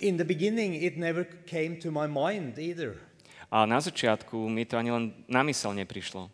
In 0.03 0.19
the 0.19 0.27
beginning, 0.27 0.75
it 0.75 0.99
never 0.99 1.23
came 1.47 1.79
to 1.79 1.87
my 1.87 2.03
mind 2.03 2.59
either. 2.59 2.99
A 3.47 3.63
na 3.63 3.79
začiatku 3.79 4.35
mi 4.51 4.67
to 4.67 4.75
ani 4.75 4.91
len 4.91 5.05
na 5.31 5.39
mysel 5.47 5.71
neprišlo. 5.71 6.27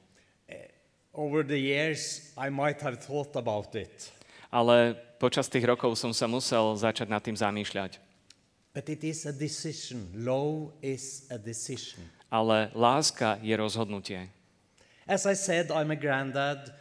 Over 1.16 1.48
the 1.48 1.56
years, 1.56 2.32
I 2.36 2.52
might 2.52 2.84
have 2.84 3.00
thought 3.00 3.36
about 3.40 3.72
it, 3.76 4.12
Ale 4.52 5.00
počas 5.20 5.48
tých 5.48 5.64
rokov 5.64 5.96
som 5.96 6.12
sa 6.12 6.28
musel 6.28 6.76
začať 6.76 7.08
nad 7.08 7.24
tým 7.24 7.36
zamýšľať. 7.36 8.04
but 8.76 8.92
it 8.92 9.04
is 9.08 9.24
a 9.24 9.32
decision. 9.32 10.12
Love 10.12 10.76
is 10.84 11.24
a 11.32 11.40
decision. 11.40 12.04
Ale 12.28 12.68
láska 12.76 13.40
je 13.40 13.56
rozhodnutie. 13.56 14.28
As 15.08 15.24
I 15.24 15.32
said, 15.40 15.72
I'm 15.72 15.92
a 15.92 15.96
granddad 15.96 16.76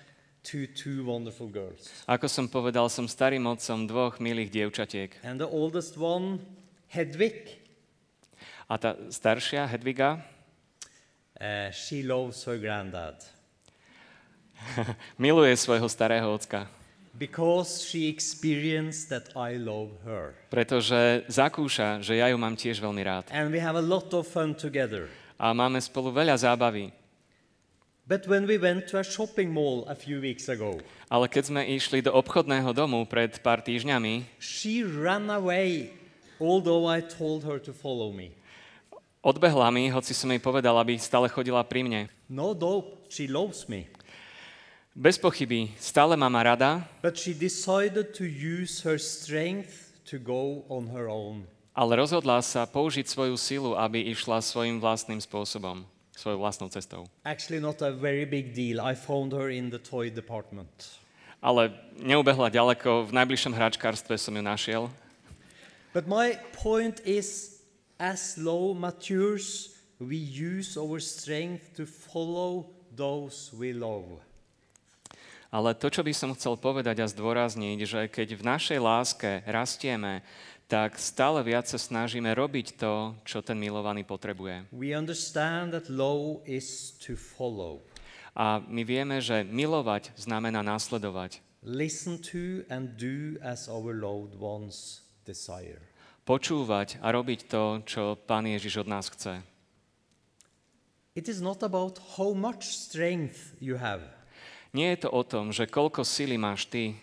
to 0.50 0.66
two 0.66 1.06
wonderful 1.06 1.46
girls. 1.46 1.86
Ako 2.10 2.26
som 2.26 2.50
povedal, 2.50 2.90
som 2.90 3.06
starým 3.06 3.46
otcom 3.46 3.86
dvoch 3.86 4.18
milých 4.18 4.50
dievčatiek. 4.50 5.14
And 5.22 5.38
the 5.38 5.46
oldest 5.46 5.94
one, 5.94 6.42
Hedvig, 6.90 7.62
A 8.66 8.80
tá 8.80 8.96
staršia, 9.12 9.68
Hedviga, 9.68 10.24
uh, 11.38 11.68
she 11.70 12.02
loves 12.02 12.42
her 12.48 12.56
granddad 12.58 13.20
miluje 15.20 15.52
svojho 15.54 15.86
starého 15.86 16.28
ocka, 16.30 16.66
because 17.14 17.84
she 17.86 18.10
experienced 18.10 19.06
that 19.06 19.30
I 19.38 19.54
love 19.54 19.94
her. 20.02 20.34
pretože 20.50 21.22
zakúša, 21.30 22.02
že 22.02 22.18
ja 22.18 22.28
ju 22.32 22.36
mám 22.36 22.58
tiež 22.58 22.82
veľmi 22.82 23.02
rád. 23.06 23.24
And 23.30 23.54
we 23.54 23.62
have 23.62 23.78
a 23.78 23.84
lot 23.84 24.10
of 24.10 24.26
fun 24.26 24.54
together. 24.54 25.06
A 25.38 25.50
máme 25.54 25.78
spolu 25.78 26.10
veľa 26.10 26.34
zábavy. 26.38 26.90
But 28.04 28.28
when 28.28 28.44
we 28.44 28.60
went 28.60 28.84
to 28.92 29.00
a 29.00 29.04
shopping 29.06 29.48
mall 29.48 29.88
a 29.88 29.96
few 29.96 30.20
weeks 30.20 30.52
ago, 30.52 30.76
Ale 31.08 31.24
keď 31.24 31.44
sme 31.48 31.62
išli 31.72 32.04
do 32.04 32.12
obchodného 32.12 32.76
domu 32.76 33.00
pred 33.08 33.32
pár 33.40 33.64
týždňami, 33.64 34.28
she 34.36 34.84
ran 34.84 35.32
away, 35.32 35.88
although 36.36 36.84
I 36.84 37.00
told 37.00 37.48
her 37.48 37.56
to 37.64 37.72
follow 37.72 38.12
me. 38.12 38.36
odbehla 39.24 39.72
mi, 39.72 39.88
hoci 39.88 40.12
som 40.12 40.28
jej 40.28 40.36
povedal, 40.36 40.76
aby 40.76 41.00
stále 41.00 41.32
chodila 41.32 41.64
pri 41.64 41.80
mne. 41.80 42.00
No 42.28 42.52
doubt 42.52 43.08
she 43.08 43.24
loves 43.24 43.64
me. 43.72 43.88
Bez 44.94 45.18
pochyby, 45.18 45.74
stále 45.74 46.14
má 46.14 46.30
ma 46.30 46.54
rada, 46.54 46.86
But 47.02 47.18
she 47.18 47.34
decided 47.34 48.14
to 48.14 48.22
use 48.22 48.78
her 48.86 48.94
strength 48.94 49.90
to 50.06 50.22
go 50.22 50.62
on 50.70 50.86
her 50.94 51.10
own. 51.10 51.50
ale 51.74 51.98
rozhodla 51.98 52.38
sa 52.38 52.62
použiť 52.62 53.02
svoju 53.02 53.34
silu, 53.34 53.74
aby 53.74 54.06
išla 54.14 54.38
svojim 54.38 54.78
vlastným 54.78 55.18
spôsobom, 55.18 55.82
svojou 56.14 56.38
vlastnou 56.38 56.70
cestou. 56.70 57.10
Actually, 57.26 57.58
not 57.58 57.82
a 57.82 57.90
very 57.90 58.22
big 58.22 58.54
deal. 58.54 58.78
I 58.78 58.94
found 58.94 59.34
her 59.34 59.50
in 59.50 59.74
the 59.74 59.82
toy 59.82 60.14
department. 60.14 61.02
Ale 61.42 61.74
neubehla 61.98 62.46
ďaleko, 62.54 63.10
v 63.10 63.12
najbližšom 63.18 63.50
hračkárstve 63.50 64.14
som 64.14 64.30
ju 64.30 64.42
našiel. 64.46 64.86
But 65.90 66.06
my 66.06 66.38
point 66.54 67.02
is, 67.02 67.58
as 67.98 68.38
law 68.38 68.70
matures, 68.78 69.74
we 69.98 70.14
use 70.22 70.78
our 70.78 71.02
strength 71.02 71.74
to 71.74 71.82
follow 71.82 72.70
those 72.94 73.50
we 73.50 73.74
love. 73.74 74.22
Ale 75.54 75.70
to, 75.78 75.86
čo 75.86 76.02
by 76.02 76.10
som 76.10 76.34
chcel 76.34 76.58
povedať 76.58 76.98
a 76.98 77.06
zdôrazniť, 77.06 77.78
že 77.86 78.00
keď 78.10 78.28
v 78.34 78.42
našej 78.42 78.78
láske 78.82 79.30
rastieme, 79.46 80.26
tak 80.66 80.98
stále 80.98 81.46
viac 81.46 81.70
sa 81.70 81.78
snažíme 81.78 82.26
robiť 82.34 82.74
to, 82.74 83.14
čo 83.22 83.38
ten 83.38 83.54
milovaný 83.54 84.02
potrebuje. 84.02 84.66
We 84.74 84.90
understand 84.98 85.70
that 85.70 85.86
law 85.86 86.42
is 86.42 86.98
to 87.06 87.14
follow, 87.14 87.86
A 88.34 88.58
my 88.66 88.82
vieme, 88.82 89.22
že 89.22 89.46
milovať 89.46 90.10
znamená 90.18 90.66
následovať. 90.66 91.38
listen 91.62 92.18
to 92.18 92.66
and 92.68 92.98
do 92.98 93.38
as 93.40 93.70
our 93.70 93.94
loved 93.94 94.34
ones 94.36 95.06
desire. 95.22 95.78
Počúvať 96.26 96.98
a 96.98 97.14
robiť 97.14 97.46
to, 97.46 97.84
čo 97.86 98.18
Pán 98.18 98.50
Ježiš 98.50 98.82
od 98.82 98.88
nás 98.90 99.06
chce. 99.06 99.38
It 101.14 101.30
is 101.30 101.38
not 101.38 101.62
about 101.62 102.02
how 102.18 102.34
much 102.34 102.66
strength 102.74 103.54
you 103.62 103.78
have. 103.78 104.02
Nie 104.74 104.98
je 104.98 105.06
to 105.06 105.10
o 105.14 105.22
tom, 105.22 105.54
že 105.54 105.70
koľko 105.70 106.02
sily 106.02 106.34
máš 106.34 106.66
ty, 106.66 106.98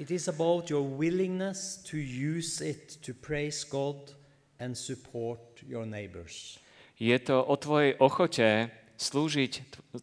It 0.00 0.08
is 0.10 0.26
about 0.26 0.70
your 0.72 0.82
willingness 0.82 1.78
to 1.90 2.00
use 2.00 2.64
it 2.64 2.96
to 3.04 3.12
praise 3.12 3.62
God 3.62 4.14
and 4.58 4.72
support 4.74 5.60
your 5.62 5.84
neighbors. 5.84 6.58
je 6.96 7.14
to 7.20 7.42
o 7.44 7.54
tvojej 7.58 7.98
ochote 8.00 8.70
slúžiť 8.96 9.52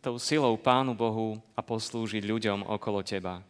tou 0.04 0.20
silou 0.20 0.60
Pánu 0.60 0.94
Bohu 0.94 1.40
a 1.56 1.64
poslúžiť 1.64 2.22
ľuďom 2.28 2.68
okolo 2.68 3.02
teba. 3.02 3.42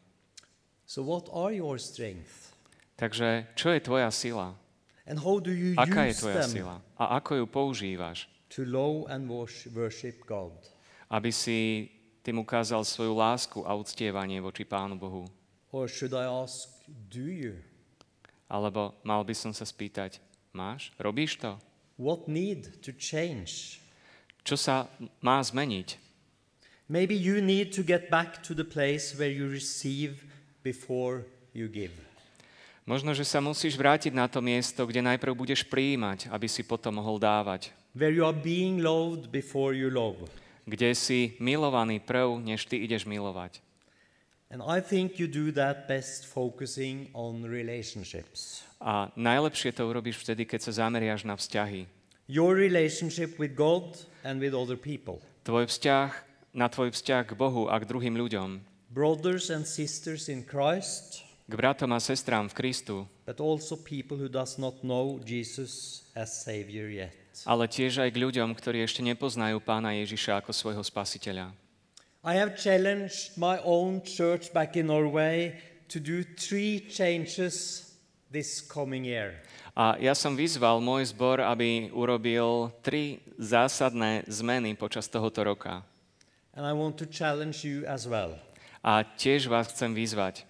So, 0.86 1.02
what 1.06 1.26
are 1.34 1.54
your 1.54 1.78
strengths? 1.82 2.54
Takže 2.96 3.50
čo 3.58 3.74
je 3.74 3.80
tvoja 3.82 4.10
sila? 4.14 4.54
And 5.10 5.18
how 5.26 5.42
do 5.42 5.50
you 5.50 5.74
Aká 5.76 6.06
je 6.10 6.14
use 6.14 6.22
tvoja 6.22 6.46
them 6.46 6.52
sila? 6.62 6.76
A 7.02 7.18
ako 7.18 7.42
ju 7.42 7.46
používaš? 7.50 8.30
to 8.54 8.66
love 8.66 9.06
and 9.10 9.30
wors- 9.30 9.66
worship 9.74 10.22
God? 10.26 10.54
Aby 11.10 11.34
si 11.34 11.90
tým 12.30 12.46
ukázal 12.46 12.86
svoju 12.86 13.18
lásku 13.18 13.66
a 13.66 13.74
uctievanie 13.74 14.38
voči 14.38 14.62
Pánu 14.62 14.94
Bohu. 14.94 15.26
Or 15.74 15.90
should 15.90 16.14
I 16.14 16.30
ask, 16.30 16.70
do 17.10 17.26
you? 17.26 17.58
Alebo 18.46 18.94
mal 19.02 19.26
by 19.26 19.34
som 19.34 19.50
sa 19.50 19.66
spýtať, 19.66 20.22
máš? 20.54 20.94
Robíš 21.02 21.42
to? 21.42 21.58
What 21.98 22.30
need 22.30 22.86
to 22.86 22.94
change? 22.94 23.82
Čo 24.46 24.62
sa 24.62 24.86
má 25.26 25.42
zmeniť? 25.42 25.98
Maybe 26.86 27.18
you 27.18 27.42
need 27.42 27.74
to 27.74 27.82
get 27.82 28.14
back 28.14 28.46
to 28.46 28.54
the 28.54 28.66
place 28.66 29.18
where 29.18 29.34
you 29.34 29.50
receive 29.50 30.22
before 30.62 31.26
you 31.58 31.66
give. 31.66 31.98
Možno, 32.86 33.18
že 33.18 33.26
sa 33.26 33.42
musíš 33.42 33.74
vrátiť 33.74 34.14
na 34.14 34.30
to 34.30 34.38
miesto, 34.38 34.86
kde 34.86 35.02
najprv 35.02 35.34
budeš 35.34 35.66
prijímať, 35.66 36.30
aby 36.30 36.46
si 36.46 36.62
potom 36.62 37.02
mohol 37.02 37.18
dávať. 37.18 37.74
Where 37.98 38.14
you 38.14 38.22
are 38.22 38.38
being 38.38 38.86
loved 38.86 39.34
before 39.34 39.74
you 39.74 39.90
love. 39.90 40.30
Kde 40.70 40.94
si 40.94 41.34
milovaný 41.42 41.98
prv, 41.98 42.38
než 42.46 42.70
ty 42.70 42.78
ideš 42.78 43.10
milovať. 43.10 43.66
And 44.54 44.62
I 44.66 44.82
think 44.82 45.18
you 45.18 45.26
do 45.26 45.50
that 45.58 45.90
best 45.90 46.26
focusing 46.26 47.10
on 47.14 47.46
relationships. 47.46 48.66
A 48.82 49.10
najlepšie 49.18 49.74
to 49.74 49.86
urobíš 49.86 50.22
vtedy, 50.22 50.46
keď 50.46 50.70
sa 50.70 50.86
zameriaš 50.86 51.26
na 51.26 51.38
vzťahy. 51.38 51.90
Your 52.30 52.54
relationship 52.54 53.42
with 53.42 53.58
God 53.58 53.98
and 54.22 54.38
with 54.38 54.54
other 54.54 54.78
people. 54.78 55.22
Tvoj 55.46 55.70
vzťah, 55.70 56.10
na 56.54 56.70
tvoj 56.70 56.94
vzťah 56.94 57.30
k 57.30 57.38
Bohu 57.38 57.70
a 57.70 57.78
k 57.78 57.90
druhým 57.90 58.18
ľuďom. 58.18 58.62
Brothers 58.90 59.54
and 59.54 59.66
sisters 59.66 60.30
in 60.30 60.42
Christ, 60.42 61.26
K 61.50 61.54
bratom 61.58 61.94
a 61.94 62.02
sestrám 62.02 62.46
v 62.50 62.58
Kristu, 62.58 62.96
but 63.26 63.42
also 63.42 63.74
people 63.74 64.18
who 64.18 64.30
does 64.30 64.62
not 64.62 64.86
know 64.86 65.18
Jesus 65.26 66.06
as 66.14 66.30
Savior 66.30 66.90
yet. 66.90 67.14
Ale 67.46 67.70
tiež 67.70 68.04
aj 68.04 68.10
k 68.12 68.22
ľuďom, 68.24 68.52
ktorí 68.56 68.84
ešte 68.84 69.06
nepoznajú 69.06 69.60
Pána 69.64 69.96
Ježiša 70.00 70.44
ako 70.44 70.52
svojho 70.52 70.84
spasiteľa. 70.84 71.54
I 72.24 72.36
have 72.36 72.60
challenged 72.60 73.40
my 73.40 73.64
own 73.64 74.04
church 74.04 74.52
back 74.52 74.76
in 74.76 74.92
Norway 74.92 75.56
to 75.88 76.04
do 76.04 76.24
three 76.36 76.84
changes 76.92 77.88
this 78.28 78.60
coming 78.60 79.08
year. 79.08 79.40
A 79.72 79.96
ja 79.96 80.12
som 80.12 80.36
vyzval 80.36 80.84
môj 80.84 81.16
zbor, 81.16 81.40
aby 81.40 81.88
urobil 81.96 82.76
tri 82.84 83.24
zásadné 83.40 84.28
zmeny 84.28 84.76
počas 84.76 85.08
tohoto 85.08 85.40
roka. 85.48 85.80
And 86.52 86.68
I 86.68 86.76
want 86.76 87.00
to 87.00 87.08
challenge 87.08 87.64
you 87.64 87.88
as 87.88 88.04
well. 88.04 88.36
A 88.84 89.08
tiež 89.08 89.48
vás 89.48 89.72
chcem 89.72 89.96
vyzvať. 89.96 90.44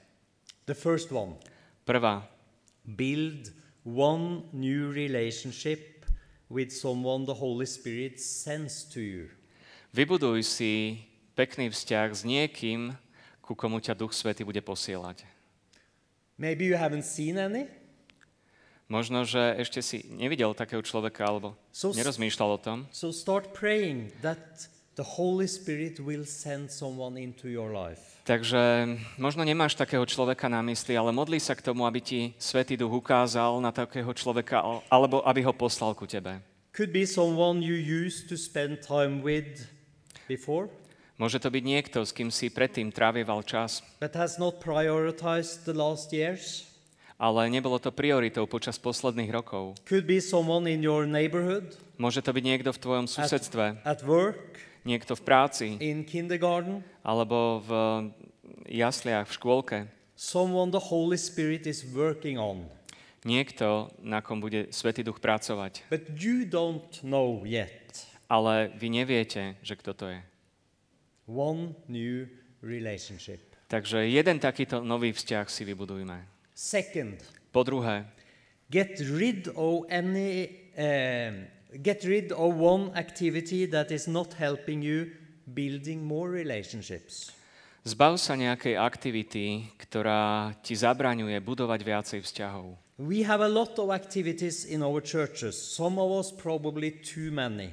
The 0.65 0.73
first 0.73 1.13
one 1.13 1.37
Prvá, 1.85 2.21
build 2.85 3.49
one 3.85 4.45
new 4.53 4.93
relationship 4.93 5.98
with 6.49 6.73
someone 6.73 7.23
the 7.25 7.37
Holy 7.37 7.65
Spirit 7.65 8.17
sends 8.19 8.83
to 8.89 8.99
you. 8.99 9.29
vybuduj 9.93 10.41
si 10.43 11.01
pekný 11.33 11.69
vzťah 11.69 12.07
s 12.11 12.21
niekým, 12.25 12.93
ku 13.39 13.53
komu 13.53 13.79
ťa 13.79 13.93
Duch 13.93 14.13
Svety 14.13 14.45
bude 14.45 14.61
posielať. 14.61 15.25
Maybe 16.37 16.65
you 16.69 16.77
haven't 16.77 17.05
seen 17.05 17.37
any. 17.37 17.65
Možno, 18.89 19.21
že 19.21 19.53
ešte 19.61 19.85
si 19.85 20.01
nevidel 20.09 20.49
takého 20.57 20.81
človeka 20.81 21.21
alebo 21.21 21.53
So- 21.69 21.93
nerozmýšľal 21.93 22.49
o 22.49 22.59
tom, 22.59 22.77
So 22.89 23.13
start 23.13 23.53
praying 23.53 24.09
that 24.25 24.65
the 24.97 25.05
Holy 25.05 25.45
Spirit 25.45 26.01
will 26.01 26.25
send 26.25 26.73
someone 26.73 27.13
into 27.13 27.45
your 27.45 27.69
life. 27.69 28.17
Takže 28.25 28.85
možno 29.17 29.41
nemáš 29.41 29.73
takého 29.73 30.05
človeka 30.05 30.45
na 30.49 30.61
mysli, 30.61 30.93
ale 30.93 31.09
modlí 31.09 31.41
sa 31.41 31.57
k 31.57 31.65
tomu, 31.65 31.85
aby 31.85 31.97
ti 32.01 32.19
Svetý 32.37 32.77
Duch 32.77 32.93
ukázal 32.93 33.57
na 33.61 33.73
takého 33.73 34.09
človeka, 34.13 34.61
al- 34.61 34.81
alebo 34.89 35.21
aby 35.25 35.41
ho 35.45 35.53
poslal 35.53 35.93
ku 35.97 36.05
tebe. 36.05 36.37
Could 36.79 36.95
be 36.95 37.03
someone 37.03 37.59
you 37.59 37.75
used 37.75 38.31
to 38.31 38.39
spend 38.39 38.79
time 38.79 39.19
with 39.19 39.67
before, 40.31 40.71
Môže 41.19 41.43
to 41.43 41.51
byť 41.51 41.63
niekto, 41.67 42.07
s 42.07 42.15
kým 42.15 42.31
si 42.31 42.47
predtým 42.47 42.95
trávieval 42.95 43.43
čas, 43.43 43.83
but 43.99 44.15
has 44.15 44.39
not 44.39 44.63
prioritized 44.63 45.67
the 45.67 45.75
last 45.75 46.15
years. 46.15 46.71
ale 47.19 47.51
nebolo 47.51 47.83
to 47.83 47.91
prioritou 47.91 48.47
počas 48.47 48.79
posledných 48.79 49.27
rokov. 49.27 49.75
Could 49.83 50.07
be 50.07 50.23
someone 50.23 50.71
in 50.71 50.79
your 50.79 51.03
neighborhood, 51.03 51.75
Môže 51.99 52.23
to 52.23 52.31
byť 52.31 52.43
niekto 52.47 52.71
v 52.71 52.79
tvojom 52.79 53.11
susedstve, 53.11 53.83
at 53.83 53.99
work, 54.07 54.63
niekto 54.87 55.19
v 55.19 55.21
práci, 55.27 55.75
in 55.83 56.07
kindergarten, 56.07 56.79
alebo 57.03 57.59
v 57.59 57.71
jasliach, 58.71 59.27
v 59.27 59.35
škôlke. 59.35 59.77
someone 60.15 60.71
the 60.71 60.87
Holy 60.87 61.19
Spirit 61.19 61.67
is 61.67 61.83
working 61.83 62.39
on, 62.39 62.71
Niekto, 63.23 63.91
na 63.99 64.23
kom 64.23 64.39
bude 64.39 64.71
Svetý 64.71 65.03
Duch 65.03 65.19
pracovať. 65.19 65.83
but 65.91 66.07
you 66.15 66.47
don't 66.47 67.03
know 67.03 67.43
yet. 67.43 68.07
Ale 68.31 68.71
vy 68.77 68.87
neviete, 68.93 69.57
že 69.65 69.75
kto 69.75 69.91
to 69.93 70.05
je. 70.07 70.21
One 71.27 71.75
new 71.91 72.25
relationship. 72.63 73.41
Takže 73.69 74.09
jeden 74.09 74.41
takýto 74.41 74.81
nový 74.81 75.13
vzťah 75.13 75.45
si 75.45 75.61
vybudujme. 75.61 76.25
Second, 76.55 77.21
Po 77.51 77.61
druhé, 77.65 78.05
get 78.69 78.97
rid 79.01 79.49
of 79.57 79.85
any 79.89 80.49
um, 80.77 81.45
get 81.81 82.01
rid 82.05 82.29
of 82.33 82.53
one 82.57 82.89
activity 82.93 83.65
that 83.69 83.89
is 83.89 84.05
not 84.09 84.33
helping 84.37 84.81
you 84.81 85.09
building 85.45 86.01
more 86.01 86.29
relationships. 86.29 87.33
zbav 87.85 88.17
sa 88.21 88.37
nejakej 88.37 88.77
aktivity, 88.77 89.69
ktorá 89.81 90.53
ti 90.61 90.77
zabraňuje 90.77 91.37
budovať 91.41 91.79
viacej 91.81 92.19
vzťahov. 92.21 92.77
We 92.99 93.23
have 93.23 93.39
a 93.39 93.47
lot 93.47 93.79
of 93.79 93.95
activities 93.95 94.67
in 94.67 94.83
our 94.83 94.99
churches, 94.99 95.55
some 95.55 95.95
of 95.95 96.11
us 96.19 96.35
probably 96.35 96.91
too 96.99 97.31
many. 97.31 97.71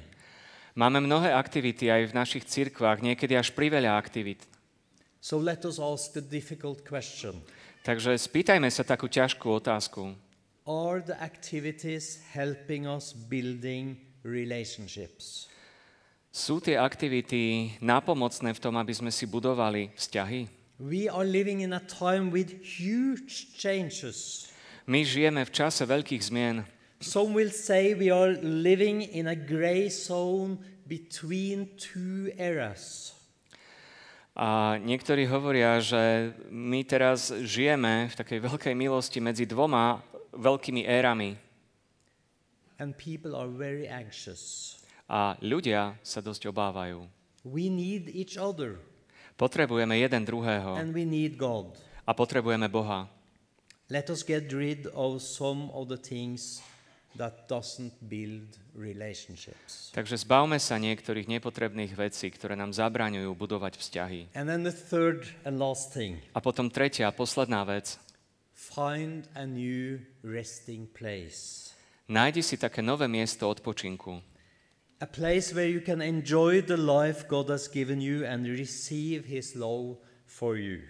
Máme 0.71 1.03
mnohé 1.03 1.35
aktivity 1.35 1.91
aj 1.91 2.01
v 2.09 2.15
našich 2.15 2.47
cirkvách, 2.47 3.03
niekedy 3.03 3.35
až 3.35 3.51
priveľa 3.51 3.99
aktivít. 3.99 4.47
So 5.19 5.35
let 5.35 5.67
us 5.67 5.83
ask 5.83 6.15
the 6.15 6.23
difficult 6.23 6.87
question 6.87 7.43
Takže 7.83 8.15
spýtajme 8.15 8.71
sa 8.71 8.87
takú 8.87 9.11
ťažkú 9.11 9.47
otázku. 9.47 10.15
Are 10.63 10.99
the 11.03 11.15
activities 11.19 12.23
helping 12.31 12.87
us 12.87 13.11
building 13.11 13.99
relationships? 14.23 15.51
Sú 16.31 16.59
tie 16.63 16.79
aktivity 16.79 17.75
nápomocné 17.83 18.55
v 18.55 18.59
tom, 18.59 18.75
aby 18.79 18.91
sme 18.95 19.11
si 19.11 19.27
budovali 19.27 19.91
vzťahy? 19.95 20.47
We 20.79 21.11
are 21.11 21.27
living 21.27 21.63
in 21.63 21.75
a 21.75 21.83
time 21.83 22.31
with 22.31 22.51
huge 22.63 23.55
changes. 23.55 24.51
My 24.87 25.03
žijeme 25.03 25.43
v 25.43 25.51
čase 25.51 25.83
veľkých 25.83 26.23
zmien. 26.23 26.63
Some 27.03 27.35
will 27.35 27.51
say 27.51 27.91
we 27.91 28.07
are 28.07 28.39
living 28.39 29.03
in 29.03 29.27
a 29.27 29.35
gray 29.35 29.91
zone 29.91 30.63
between 30.87 31.75
two 31.75 32.31
eras. 32.39 33.11
A 34.31 34.79
niektorí 34.79 35.27
hovoria, 35.27 35.83
že 35.83 36.31
my 36.47 36.87
teraz 36.87 37.35
žijeme 37.35 38.07
v 38.07 38.15
takej 38.15 38.39
veľkej 38.47 38.73
milosti 38.79 39.19
medzi 39.19 39.43
dvoma 39.43 39.99
veľkými 40.31 40.87
érami. 40.87 41.35
And 42.79 42.95
people 42.95 43.35
are 43.35 43.51
very 43.51 43.91
anxious. 43.91 44.77
A 45.11 45.35
ľudia 45.43 45.99
sa 45.99 46.23
dosť 46.23 46.47
obávajú. 46.47 47.03
We 47.43 47.67
need 47.67 48.07
each 48.15 48.39
other 48.39 48.79
Potrebujeme 49.37 49.99
jeden 50.01 50.23
druhého 50.25 50.79
and 50.79 50.95
we 50.95 51.05
need 51.05 51.37
God. 51.37 51.75
a 52.07 52.11
potrebujeme 52.15 52.65
Boha. 52.71 53.05
Let 53.89 54.11
us 54.11 54.23
get 54.23 54.51
rid 54.51 54.87
of 54.91 55.23
some 55.23 55.71
of 55.71 55.87
the 55.87 55.95
things 55.95 56.59
that 57.15 57.47
doesn't 57.47 57.95
build 58.03 58.59
relationships. 58.75 59.89
Takže 59.95 60.21
zbavme 60.27 60.59
sa 60.59 60.75
niektorých 60.77 61.25
nepotrebných 61.39 61.95
vecí, 61.95 62.27
ktoré 62.29 62.53
nám 62.59 62.75
zabraňujú 62.75 63.31
budovať 63.33 63.79
vzťahy. 63.79 64.21
And 64.35 64.45
then 64.51 64.67
the 64.67 64.75
third 64.75 65.31
and 65.47 65.57
last 65.57 65.95
thing 65.95 66.19
A 66.35 66.43
potom 66.43 66.67
tretia, 66.69 67.09
posledná 67.15 67.63
vec. 67.63 67.95
find 68.53 69.29
a 69.39 69.45
new 69.47 70.01
resting 70.21 70.85
place. 70.91 71.71
Nájdi 72.11 72.43
si 72.43 72.55
také 72.59 72.81
nové 72.83 73.07
miesto 73.07 73.47
odpočinku. 73.47 74.19
A 74.99 75.05
place 75.05 75.53
where 75.53 75.69
you 75.69 75.79
can 75.79 76.01
enjoy 76.01 76.59
the 76.65 76.77
life 76.77 77.29
God 77.29 77.53
has 77.53 77.69
given 77.69 78.01
you 78.01 78.25
and 78.25 78.49
receive 78.49 79.29
His 79.29 79.53
love 79.53 80.01
for 80.25 80.57
you. 80.57 80.81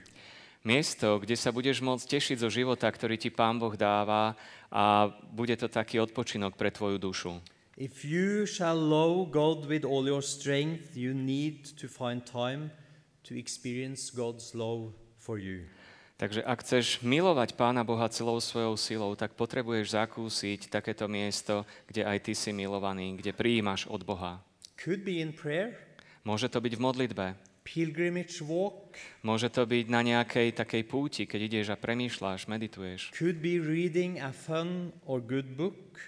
Miesto, 0.67 1.23
kde 1.23 1.39
sa 1.39 1.55
budeš 1.55 1.79
môcť 1.79 2.19
tešiť 2.19 2.43
zo 2.43 2.51
života, 2.51 2.91
ktorý 2.91 3.15
ti 3.15 3.31
Pán 3.31 3.55
Boh 3.55 3.71
dáva 3.79 4.35
a 4.67 5.07
bude 5.31 5.55
to 5.55 5.71
taký 5.71 6.03
odpočinok 6.03 6.59
pre 6.59 6.75
tvoju 6.75 6.99
dušu. 6.99 7.39
If 7.79 8.03
you 8.03 8.43
shall 8.43 8.75
love 8.75 9.31
God 9.31 9.63
with 9.71 9.87
all 9.87 10.03
your 10.03 10.19
strength, 10.19 10.99
you 10.99 11.15
need 11.15 11.71
to 11.79 11.87
find 11.87 12.19
time 12.27 12.75
to 13.23 13.39
experience 13.39 14.11
God's 14.11 14.51
love 14.51 14.91
for 15.15 15.39
you. 15.39 15.71
Takže 16.19 16.43
ak 16.43 16.59
chceš 16.65 16.99
milovať 16.99 17.55
Pána 17.55 17.87
Boha 17.87 18.11
celou 18.11 18.43
svojou 18.43 18.75
silou, 18.75 19.15
tak 19.15 19.39
potrebuješ 19.39 19.95
zakúsiť 19.95 20.67
takéto 20.67 21.07
miesto, 21.07 21.63
kde 21.87 22.03
aj 22.03 22.27
ty 22.27 22.33
si 22.35 22.51
milovaný, 22.51 23.15
kde 23.15 23.31
prijímaš 23.31 23.87
od 23.87 24.03
Boha. 24.03 24.43
Could 24.75 25.07
be 25.07 25.23
in 25.23 25.31
prayer, 25.31 25.87
Môže 26.27 26.51
to 26.51 26.59
byť 26.59 26.75
v 26.75 26.83
modlitbe, 26.83 27.25
pilgrimage 27.67 28.39
walk, 28.39 28.95
môže 29.27 29.51
to 29.51 29.67
byť 29.67 29.91
na 29.91 29.99
nejakej 29.99 30.55
takej 30.55 30.83
púti, 30.87 31.27
keď 31.27 31.39
ideš 31.51 31.67
a 31.75 31.77
premýšľaš, 31.77 32.47
medituješ. 32.47 33.11
could 33.11 33.43
be 33.43 33.59
reading 33.59 34.15
a 34.23 34.31
fun 34.31 34.95
or 35.03 35.19
good 35.19 35.59
book, 35.59 35.99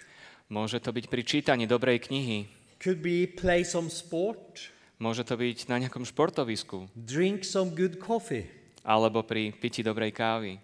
Môže 0.50 0.82
to 0.82 0.90
byť 0.90 1.06
pri 1.06 1.22
čítaní 1.22 1.68
dobrej 1.68 2.10
knihy, 2.10 2.48
could 2.82 2.98
be 3.04 3.28
play 3.28 3.62
some 3.62 3.86
sport, 3.86 4.72
môže 4.98 5.22
to 5.22 5.36
byť 5.38 5.68
na 5.68 5.78
nejakom 5.78 6.02
športovisku, 6.02 6.88
drink 6.96 7.44
some 7.44 7.70
good 7.76 8.00
coffee. 8.00 8.48
alebo 8.80 9.20
pri 9.22 9.52
piti 9.52 9.84
dobrej 9.84 10.16
kávy. 10.16 10.56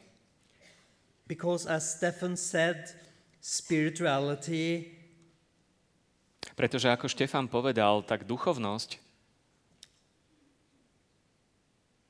Because 1.29 1.69
as 1.69 1.85
Stephen 2.01 2.35
said, 2.35 2.95
spirituality 3.43 4.97
Pretože 6.57 6.89
ako 6.89 7.07
Štefan 7.11 7.53
povedal, 7.53 8.01
tak 8.07 8.25
duchovnosť 8.25 9.06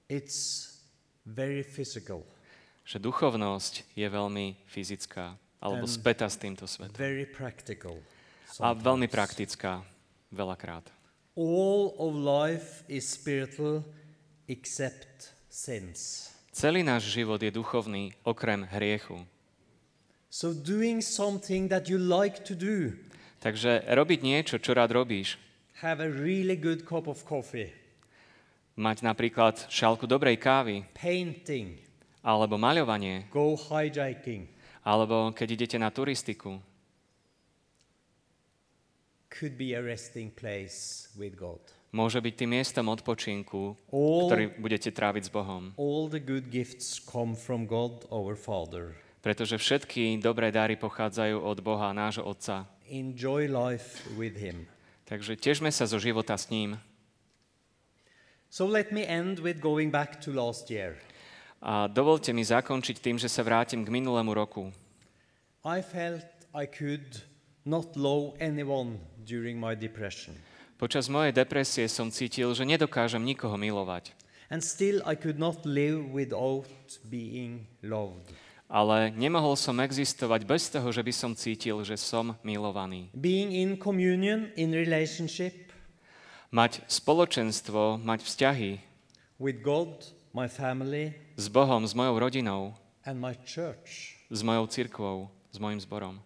it's 0.08 0.70
very 1.26 1.62
physical, 1.62 2.22
že 2.86 3.02
duchovnosť 3.02 3.98
je 3.98 4.06
veľmi 4.06 4.56
fyzická 4.70 5.34
alebo 5.58 5.86
spätá 5.90 6.30
s 6.30 6.38
týmto 6.38 6.66
svetom. 6.70 6.94
very 6.94 7.26
practical. 7.26 7.98
A 8.62 8.72
veľmi 8.72 9.10
praktická 9.10 9.82
veľakrát. 10.30 10.86
All 11.36 11.92
of 11.98 12.16
life 12.16 12.86
is 12.88 13.04
spiritual 13.04 13.84
except 14.48 15.34
sins. 15.50 16.30
Celý 16.56 16.80
náš 16.80 17.12
život 17.12 17.36
je 17.42 17.52
duchovný 17.52 18.16
okrem 18.24 18.64
hriechu. 18.64 19.20
So 20.32 20.56
doing 20.56 21.04
something 21.04 21.68
that 21.68 21.92
you 21.92 22.00
like 22.00 22.44
to 22.48 22.56
do, 22.56 22.96
Takže 23.40 23.84
robiť 23.86 24.20
niečo, 24.24 24.56
čo 24.56 24.72
rád 24.72 24.96
robíš, 24.96 25.36
have 25.84 26.00
a 26.00 26.08
really 26.08 26.56
good 26.56 26.88
cup 26.88 27.06
of 27.06 27.22
coffee, 27.28 27.68
mať 28.76 29.02
napríklad 29.02 29.56
šálku 29.72 30.04
dobrej 30.04 30.36
kávy, 30.36 30.84
painting, 30.92 31.80
alebo 32.20 32.60
maľovanie, 32.60 33.24
go 33.32 33.56
hijaking, 33.56 34.46
alebo 34.84 35.32
keď 35.32 35.48
idete 35.56 35.76
na 35.80 35.88
turistiku, 35.88 36.60
could 39.30 39.56
be 39.58 39.74
a 39.74 39.82
resting 39.82 40.30
place 40.30 41.08
with 41.16 41.36
God. 41.36 41.60
môže 41.92 42.20
byť 42.20 42.34
tým 42.36 42.50
miestom 42.52 42.86
odpočinku, 42.92 43.72
All, 43.88 44.28
ktorý 44.28 44.60
budete 44.60 44.92
tráviť 44.92 45.22
s 45.28 45.30
Bohom. 45.32 45.72
all 45.80 46.08
the 46.08 46.20
good 46.20 46.52
gifts 46.52 47.00
come 47.00 47.32
from 47.32 47.64
God 47.64 48.04
our 48.12 48.36
Father. 48.36 48.92
Pretože 49.24 49.58
všetky 49.58 50.22
dobré 50.22 50.54
dary 50.54 50.78
pochádzajú 50.78 51.42
od 51.42 51.58
Boha, 51.58 51.90
nášho 51.90 52.22
Otca. 52.22 52.68
Enjoy 52.86 53.50
life 53.50 54.06
with 54.14 54.38
Him. 54.38 54.70
Takže 55.06 55.34
težme 55.34 55.70
sa 55.74 55.86
zo 55.86 55.98
života 55.98 56.38
s 56.38 56.46
ním. 56.52 56.78
So 58.56 58.64
let 58.64 58.88
me 58.88 59.04
end 59.04 59.44
with 59.44 59.60
going 59.60 59.92
back 59.92 60.16
to 60.24 60.32
last 60.32 60.72
year. 60.72 60.96
A 61.60 61.92
dovolte 61.92 62.32
mi 62.32 62.40
zakončiť 62.40 62.96
tým, 63.04 63.20
že 63.20 63.28
sa 63.28 63.44
vrátim 63.44 63.84
k 63.84 63.92
minulému 63.92 64.32
roku. 64.32 64.72
I 65.60 65.84
felt 65.84 66.24
I 66.56 66.64
could 66.64 67.20
not 67.68 68.00
love 68.00 68.32
anyone 68.40 68.96
during 69.28 69.60
my 69.60 69.76
depression. 69.76 70.32
Počas 70.80 71.12
mojej 71.12 71.36
depresie 71.36 71.84
som 71.84 72.08
cítil, 72.08 72.56
že 72.56 72.64
nedokážem 72.64 73.20
nikoho 73.20 73.60
milovať. 73.60 74.16
And 74.48 74.64
still 74.64 75.04
I 75.04 75.20
could 75.20 75.36
not 75.36 75.68
live 75.68 76.08
without 76.08 76.72
being 77.12 77.68
loved. 77.84 78.32
Ale 78.72 79.12
nemohol 79.12 79.60
som 79.60 79.84
existovať 79.84 80.48
bez 80.48 80.72
toho, 80.72 80.88
že 80.88 81.04
by 81.04 81.12
som 81.12 81.36
cítil, 81.36 81.84
že 81.84 82.00
som 82.00 82.32
milovaný. 82.40 83.12
Being 83.12 83.52
in 83.52 83.76
communion, 83.76 84.48
in 84.56 84.72
relationship 84.72 85.65
Mať 86.56 86.80
spoločenstvo, 86.88 88.00
mať 88.00 88.24
vzťahy 88.24 88.80
with 89.36 89.60
God, 89.60 90.08
my 90.32 90.48
family, 90.48 91.12
s 91.36 91.52
Bohom, 91.52 91.84
s 91.84 91.92
mojou 91.92 92.16
rodinou, 92.16 92.72
and 93.04 93.20
my 93.20 93.36
church. 93.44 94.16
s 94.32 94.40
mojou 94.40 94.64
cirkvou, 94.66 95.28
s 95.52 95.60
mojim 95.60 95.76
zborom. 95.76 96.16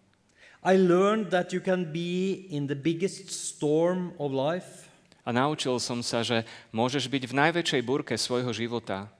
I 0.63 0.77
learned 0.79 1.35
that 1.35 1.51
you 1.51 1.59
can 1.59 1.91
be 1.91 2.47
in 2.47 2.71
the 2.71 2.77
biggest 2.79 3.27
storm 3.27 4.15
of 4.15 4.31
life 4.31 4.87
A 5.21 5.29
naučil 5.35 5.77
som 5.83 6.01
sa, 6.01 6.23
že 6.25 6.47
môžeš 6.73 7.05
byť 7.11 7.23
v 7.29 7.37
najväčšej 7.37 7.81
búrke 7.85 8.15
svojho 8.17 8.55
života 8.55 9.11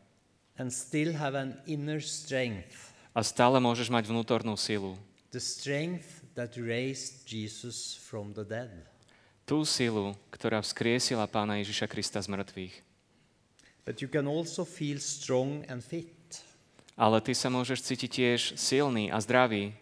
and 0.58 0.72
still 0.72 1.12
have 1.14 1.36
an 1.36 1.60
inner 1.68 2.00
strength, 2.00 2.96
a 3.12 3.20
stále 3.20 3.60
môžeš 3.60 3.92
mať 3.92 4.08
vnútornú 4.08 4.56
silu. 4.56 4.96
the 5.36 5.44
strength 5.44 6.24
that 6.40 6.56
raised 6.56 7.28
Jesus 7.28 8.00
from 8.00 8.32
the 8.32 8.48
dead. 8.48 8.91
Tú 9.46 9.68
silu, 9.68 10.16
ktorá 10.32 10.64
vzkriesila 10.64 11.28
Pána 11.28 11.60
Ježiša 11.60 11.90
Krista 11.92 12.22
z 12.24 12.32
mŕtvych. 12.32 12.76
But 13.84 14.00
you 14.00 14.08
can 14.08 14.30
also 14.30 14.64
feel 14.64 15.02
strong 15.02 15.66
and 15.68 15.82
fit 15.82 16.14
Ale 17.00 17.18
ty 17.24 17.34
sa 17.34 17.50
môžeš 17.50 17.82
cítiť 17.82 18.10
tiež 18.12 18.42
silný 18.60 19.10
a 19.10 19.18
zdravý 19.18 19.74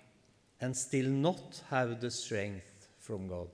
and 0.63 0.71
still 0.71 1.11
not 1.11 1.63
have 1.67 1.99
the 1.99 2.07
strength 2.07 2.87
from 2.99 3.27
God. 3.27 3.51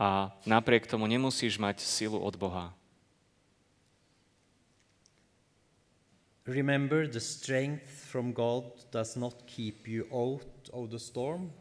a 0.00 0.32
napriek 0.48 0.88
tomu 0.88 1.06
nemusíš 1.06 1.60
mať 1.60 1.84
silu 1.84 2.18
od 2.18 2.34
Boha. 2.40 2.72
Remember, 6.42 7.06
the 7.06 7.22
strength 7.22 7.86
from 7.86 8.34
God 8.34 8.66
does 8.90 9.14
not 9.14 9.46
keep 9.46 9.86
you 9.86 10.10
out 10.10 10.66
of 10.74 10.90
the 10.90 10.98
storm. 10.98 11.54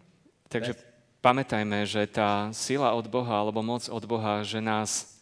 Takže. 0.50 0.74
Pamätajme, 1.22 1.86
že 1.86 2.10
tá 2.10 2.50
sila 2.52 2.98
od 2.98 3.06
Boha 3.08 3.46
alebo 3.46 3.62
moc 3.62 3.86
od 3.88 4.04
Boha, 4.10 4.42
že 4.42 4.58
nás 4.58 5.22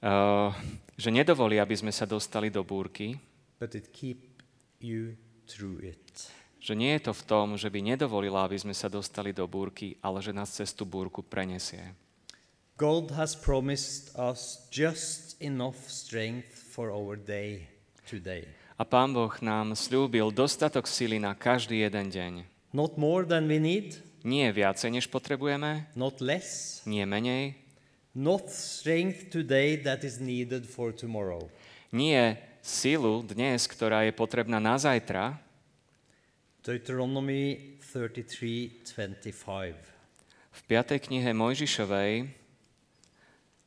uh, 0.00 0.54
že 0.94 1.10
nedovolí, 1.10 1.58
aby 1.58 1.74
sme 1.74 1.90
sa 1.90 2.06
dostali 2.06 2.48
do 2.48 2.62
búrky, 2.62 3.18
but 3.58 3.74
it 3.74 3.90
keep 3.90 4.42
you 4.78 5.18
through 5.50 5.82
it. 5.82 6.30
že 6.64 6.72
nie 6.72 6.96
je 6.96 7.10
to 7.10 7.12
v 7.12 7.26
tom, 7.28 7.46
že 7.60 7.68
by 7.68 7.84
nedovolila, 7.84 8.48
aby 8.48 8.56
sme 8.56 8.72
sa 8.72 8.88
dostali 8.88 9.36
do 9.36 9.44
búrky, 9.44 10.00
ale 10.00 10.24
že 10.24 10.32
nás 10.32 10.48
cez 10.48 10.72
tú 10.72 10.88
búrku 10.88 11.20
prenesie. 11.20 11.92
God 12.74 13.14
has 13.14 13.38
promised 13.38 14.10
us 14.18 14.66
just 14.72 15.38
enough 15.38 15.78
strength 15.86 16.50
for 16.72 16.90
our 16.90 17.14
day 17.14 17.68
today. 18.08 18.48
A 18.74 18.82
Pán 18.82 19.14
Boh 19.14 19.30
nám 19.38 19.78
slúbil 19.78 20.34
dostatok 20.34 20.90
sily 20.90 21.22
na 21.22 21.38
každý 21.38 21.86
jeden 21.86 22.10
deň. 22.10 22.32
Not 22.74 22.98
more 22.98 23.22
than 23.22 23.46
we 23.46 23.62
need, 23.62 24.02
Nie 24.24 24.56
viacej, 24.56 24.88
než 24.90 25.06
potrebujeme, 25.12 25.84
not 25.92 26.24
less, 26.24 26.80
nie 26.88 27.04
menej, 27.04 27.54
not 28.16 28.48
strength 28.48 29.28
today 29.28 29.76
that 29.76 30.00
is 30.00 30.16
needed 30.16 30.64
for 30.64 30.96
tomorrow. 30.96 31.52
nie 31.92 32.40
silu 32.64 33.20
dnes, 33.20 33.68
ktorá 33.68 34.08
je 34.08 34.16
potrebná 34.16 34.56
na 34.56 34.80
zajtra, 34.80 35.36
Deuteronomy 36.64 37.76
33:25. 37.84 39.76
v 40.54 40.60
5. 40.64 40.96
knihe 41.04 41.30
Mojžišovej, 41.36 42.24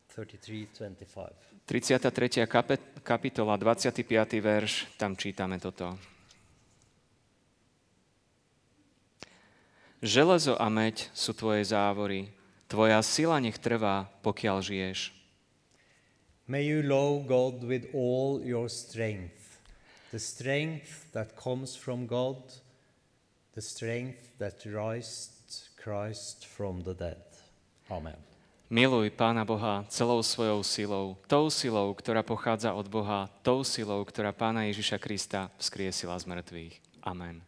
33:25. 0.09 1.37
33. 1.69 2.49
kapet- 2.49 2.81
kapitola, 3.05 3.53
25. 3.61 4.41
verš, 4.41 4.89
tam 4.97 5.13
čítame 5.13 5.61
toto. 5.61 5.93
Železo 9.97 10.53
a 10.61 10.69
meď 10.69 11.09
sú 11.17 11.33
tvoje 11.33 11.65
závory, 11.73 12.29
tvoja 12.69 13.01
sila 13.01 13.41
nech 13.41 13.57
trvá, 13.57 14.05
pokiaľ 14.21 14.57
žiješ. 14.61 15.09
May 16.45 16.63
you 16.63 16.85
love 16.85 17.25
God 17.25 17.65
with 17.65 17.89
all 17.97 18.39
your 18.39 18.69
strength, 18.69 19.59
the 20.13 20.21
strength 20.21 21.09
that 21.11 21.33
comes 21.33 21.73
from 21.73 22.05
God, 22.05 22.39
the 23.57 23.65
strength 23.65 24.37
that 24.37 24.61
raised 24.63 25.73
Christ 25.81 26.45
from 26.45 26.85
the 26.85 26.93
dead. 26.93 27.25
Amen. 27.89 28.21
Miluj 28.67 29.15
Pána 29.15 29.47
Boha 29.47 29.87
celou 29.87 30.19
svojou 30.19 30.59
silou, 30.59 31.15
tou 31.31 31.47
silou, 31.47 31.95
ktorá 31.95 32.19
pochádza 32.19 32.75
od 32.75 32.91
Boha, 32.91 33.31
tou 33.39 33.63
silou, 33.63 34.03
ktorá 34.03 34.35
Pána 34.35 34.67
Ježiša 34.67 34.99
Krista 34.99 35.47
vzkriesila 35.55 36.19
z 36.19 36.27
mŕtvych. 36.27 36.75
Amen. 36.99 37.46